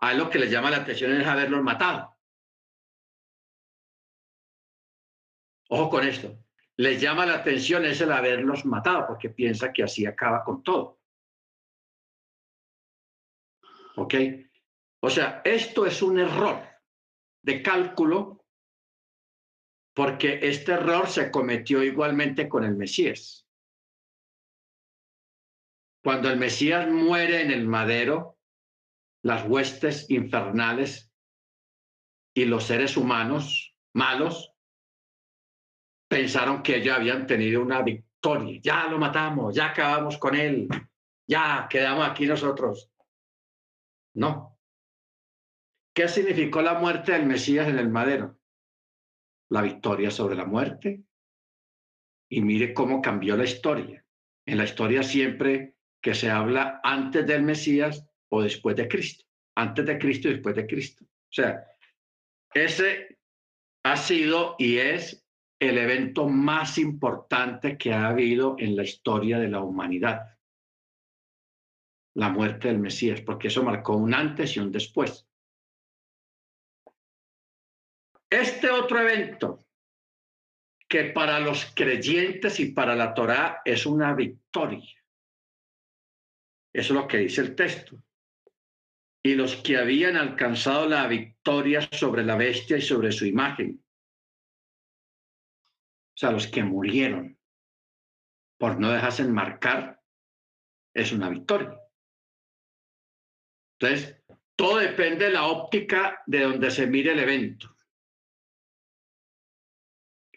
[0.00, 2.16] A lo que le llama la atención es haberlos matado.
[5.70, 6.44] Ojo con esto.
[6.76, 10.97] Les llama la atención es el haberlos matado, porque piensa que así acaba con todo.
[13.98, 14.14] ¿Ok?
[15.00, 16.62] O sea, esto es un error
[17.42, 18.44] de cálculo,
[19.92, 23.44] porque este error se cometió igualmente con el Mesías.
[26.04, 28.38] Cuando el Mesías muere en el madero,
[29.24, 31.10] las huestes infernales
[32.34, 34.54] y los seres humanos malos
[36.08, 38.60] pensaron que ya habían tenido una victoria.
[38.62, 40.68] Ya lo matamos, ya acabamos con él,
[41.26, 42.92] ya quedamos aquí nosotros.
[44.14, 44.58] No.
[45.94, 48.38] ¿Qué significó la muerte del Mesías en el madero?
[49.50, 51.02] La victoria sobre la muerte.
[52.30, 54.04] Y mire cómo cambió la historia.
[54.46, 59.24] En la historia siempre que se habla antes del Mesías o después de Cristo.
[59.56, 61.04] Antes de Cristo y después de Cristo.
[61.04, 61.64] O sea,
[62.54, 63.18] ese
[63.82, 65.24] ha sido y es
[65.60, 70.37] el evento más importante que ha habido en la historia de la humanidad.
[72.18, 75.26] La muerte del Mesías, porque eso marcó un antes y un después.
[78.28, 79.64] Este otro evento,
[80.88, 84.94] que para los creyentes y para la Torá es una victoria.
[86.72, 88.02] Eso es lo que dice el texto.
[89.22, 93.82] Y los que habían alcanzado la victoria sobre la bestia y sobre su imagen
[96.18, 97.38] o sea, los que murieron
[98.58, 100.02] por no dejarse marcar,
[100.92, 101.78] es una victoria.
[103.80, 104.16] Entonces,
[104.56, 107.74] todo depende de la óptica de donde se mire el evento.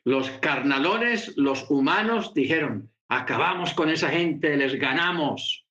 [0.04, 5.68] Los carnalones, los humanos dijeron, acabamos con esa gente, les ganamos,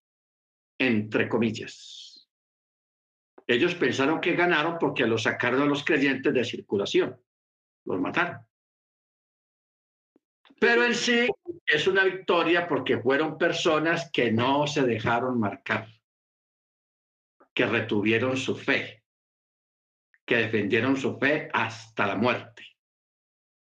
[0.79, 2.29] entre comillas.
[3.47, 7.21] Ellos pensaron que ganaron porque los sacaron a los creyentes de circulación,
[7.85, 8.47] los mataron.
[10.61, 11.29] Pero en sí
[11.67, 15.89] es una victoria porque fueron personas que no se dejaron marcar,
[17.55, 19.05] que retuvieron su fe,
[20.25, 22.67] que defendieron su fe hasta la muerte.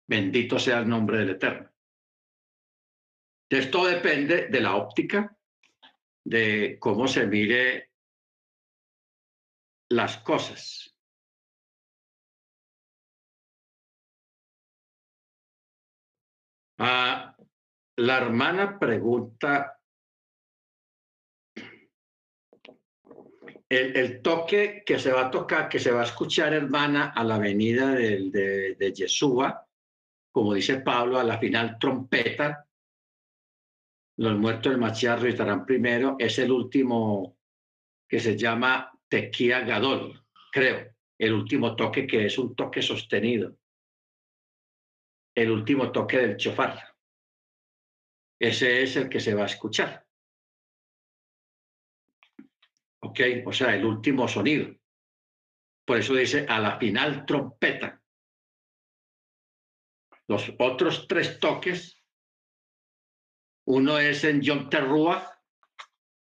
[0.08, 1.70] Bendito sea el nombre del Eterno.
[3.48, 5.36] Esto depende de la óptica,
[6.24, 7.90] de cómo se mire
[9.88, 10.96] las cosas.
[16.78, 17.36] Ah,
[17.96, 19.79] la hermana pregunta
[23.70, 27.38] el, toque que se va a tocar, que se va a escuchar, hermana, a la
[27.38, 29.64] venida de, de, Yeshua,
[30.32, 32.66] como dice Pablo, a la final trompeta,
[34.18, 37.38] los muertos del Machiarro estarán primero, es el último
[38.08, 40.20] que se llama Tequía Gadol,
[40.52, 43.56] creo, el último toque que es un toque sostenido,
[45.34, 46.82] el último toque del chofar.
[48.40, 50.09] Ese es el que se va a escuchar.
[53.00, 53.20] ¿Ok?
[53.46, 54.74] O sea, el último sonido.
[55.86, 58.00] Por eso dice a la final trompeta.
[60.28, 62.00] Los otros tres toques,
[63.66, 65.42] uno es en Yom Terrua,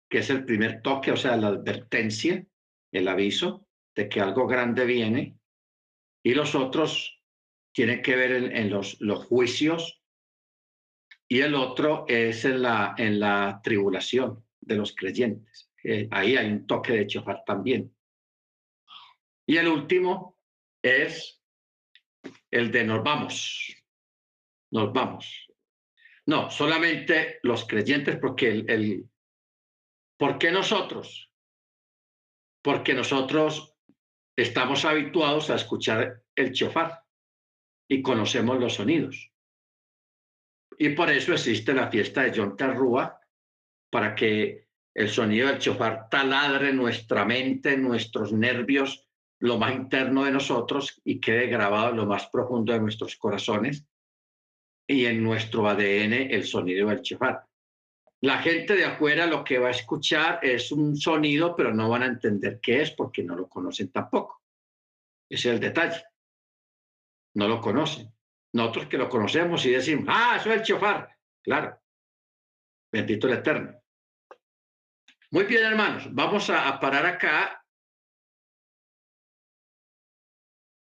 [0.09, 2.45] que es el primer toque, o sea, la advertencia,
[2.91, 5.39] el aviso de que algo grande viene,
[6.23, 7.21] y los otros
[7.71, 10.01] tienen que ver en, los, los juicios,
[11.27, 15.72] y el otro es en la, en la tribulación de los creyentes
[16.11, 17.95] ahí hay un toque de chofar también.
[19.45, 20.39] Y el último
[20.81, 21.41] es
[22.51, 23.75] el de nos vamos,
[24.71, 25.47] nos vamos.
[26.25, 29.09] No, solamente los creyentes, porque el, el
[30.17, 31.31] ¿por qué nosotros?
[32.61, 33.75] Porque nosotros
[34.35, 37.03] estamos habituados a escuchar el chofar
[37.89, 39.31] y conocemos los sonidos.
[40.77, 43.19] Y por eso existe la fiesta de Yom Rúa,
[43.91, 44.62] para que
[44.95, 49.07] el sonido del chofar taladre nuestra mente, nuestros nervios,
[49.39, 53.85] lo más interno de nosotros y quede grabado en lo más profundo de nuestros corazones
[54.87, 57.45] y en nuestro ADN el sonido del chofar.
[58.21, 62.03] La gente de afuera lo que va a escuchar es un sonido, pero no van
[62.03, 64.41] a entender qué es porque no lo conocen tampoco.
[65.29, 66.01] Ese es el detalle.
[67.33, 68.13] No lo conocen.
[68.53, 71.09] Nosotros que lo conocemos y decimos, ah, eso es el chofar.
[71.41, 71.77] Claro.
[72.91, 73.82] Bendito el Eterno.
[75.33, 77.65] Muy bien, hermanos, vamos a, parar acá.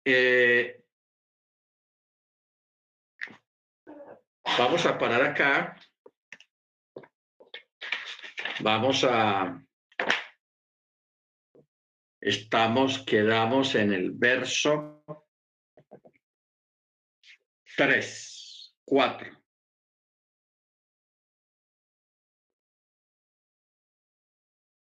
[0.04, 0.84] Eh,
[4.58, 5.76] vamos a parar acá.
[8.62, 9.64] Vamos a...
[12.20, 15.04] Estamos, quedamos en el verso
[17.78, 19.39] 3, 4.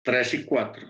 [0.09, 0.87] Tres y cuatro.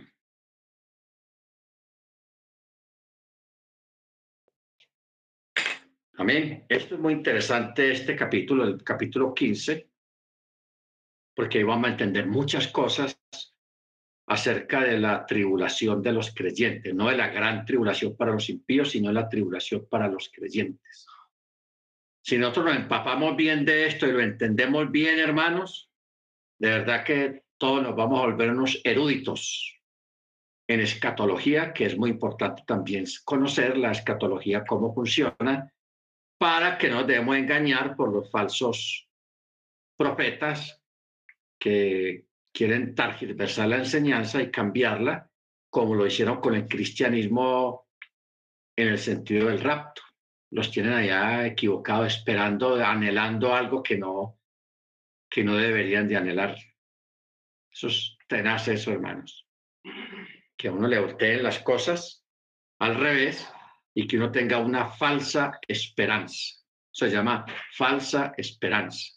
[6.18, 6.64] Amén.
[6.68, 9.90] Esto es muy interesante, este capítulo, el capítulo 15,
[11.34, 13.20] porque vamos a entender muchas cosas
[14.28, 18.92] acerca de la tribulación de los creyentes, no de la gran tribulación para los impíos,
[18.92, 21.08] sino la tribulación para los creyentes.
[22.22, 25.90] Si nosotros nos empapamos bien de esto y lo entendemos bien, hermanos,
[26.60, 29.78] de verdad que todos nos vamos a volver unos eruditos
[30.68, 35.72] en escatología, que es muy importante también conocer la escatología, cómo funciona,
[36.38, 39.08] para que no debemos engañar por los falsos
[39.96, 40.80] profetas
[41.58, 45.30] que quieren targiversar la enseñanza y cambiarla,
[45.70, 47.88] como lo hicieron con el cristianismo
[48.76, 50.02] en el sentido del rapto.
[50.50, 54.38] Los tienen allá equivocados, esperando, anhelando algo que no,
[55.28, 56.56] que no deberían de anhelar.
[57.78, 59.46] Eso es tenaz eso, hermanos.
[60.56, 62.26] Que a uno le volteen las cosas
[62.80, 63.48] al revés
[63.94, 66.56] y que uno tenga una falsa esperanza.
[66.90, 69.12] Se llama falsa esperanza.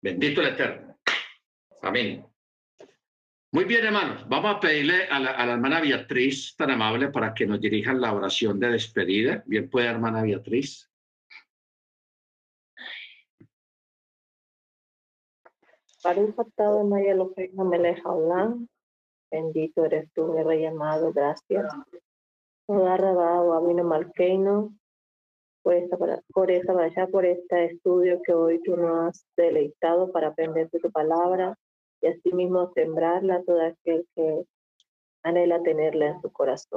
[0.00, 1.00] Bendito el Eterno.
[1.82, 2.24] Amén.
[3.50, 4.28] Muy bien, hermanos.
[4.28, 8.00] Vamos a pedirle a la, a la, hermana Beatriz, tan amable, para que nos dirijan
[8.00, 9.42] la oración de despedida.
[9.46, 10.87] Bien puede, hermana Beatriz.
[16.02, 18.68] Baruch atado Maya Eloheinu melech haolam.
[19.30, 21.66] Bendito eres tú, mi rey amado, gracias.
[22.66, 24.74] Toda rabado, Abino Malkeino,
[25.62, 25.96] por esta,
[26.32, 30.78] por esta, allá, por este estudio que hoy tú nos has deleitado para aprender de
[30.78, 31.58] tu palabra
[32.00, 34.44] y asimismo sembrarla a todo aquel que
[35.22, 36.66] anhela tenerla en su corazón.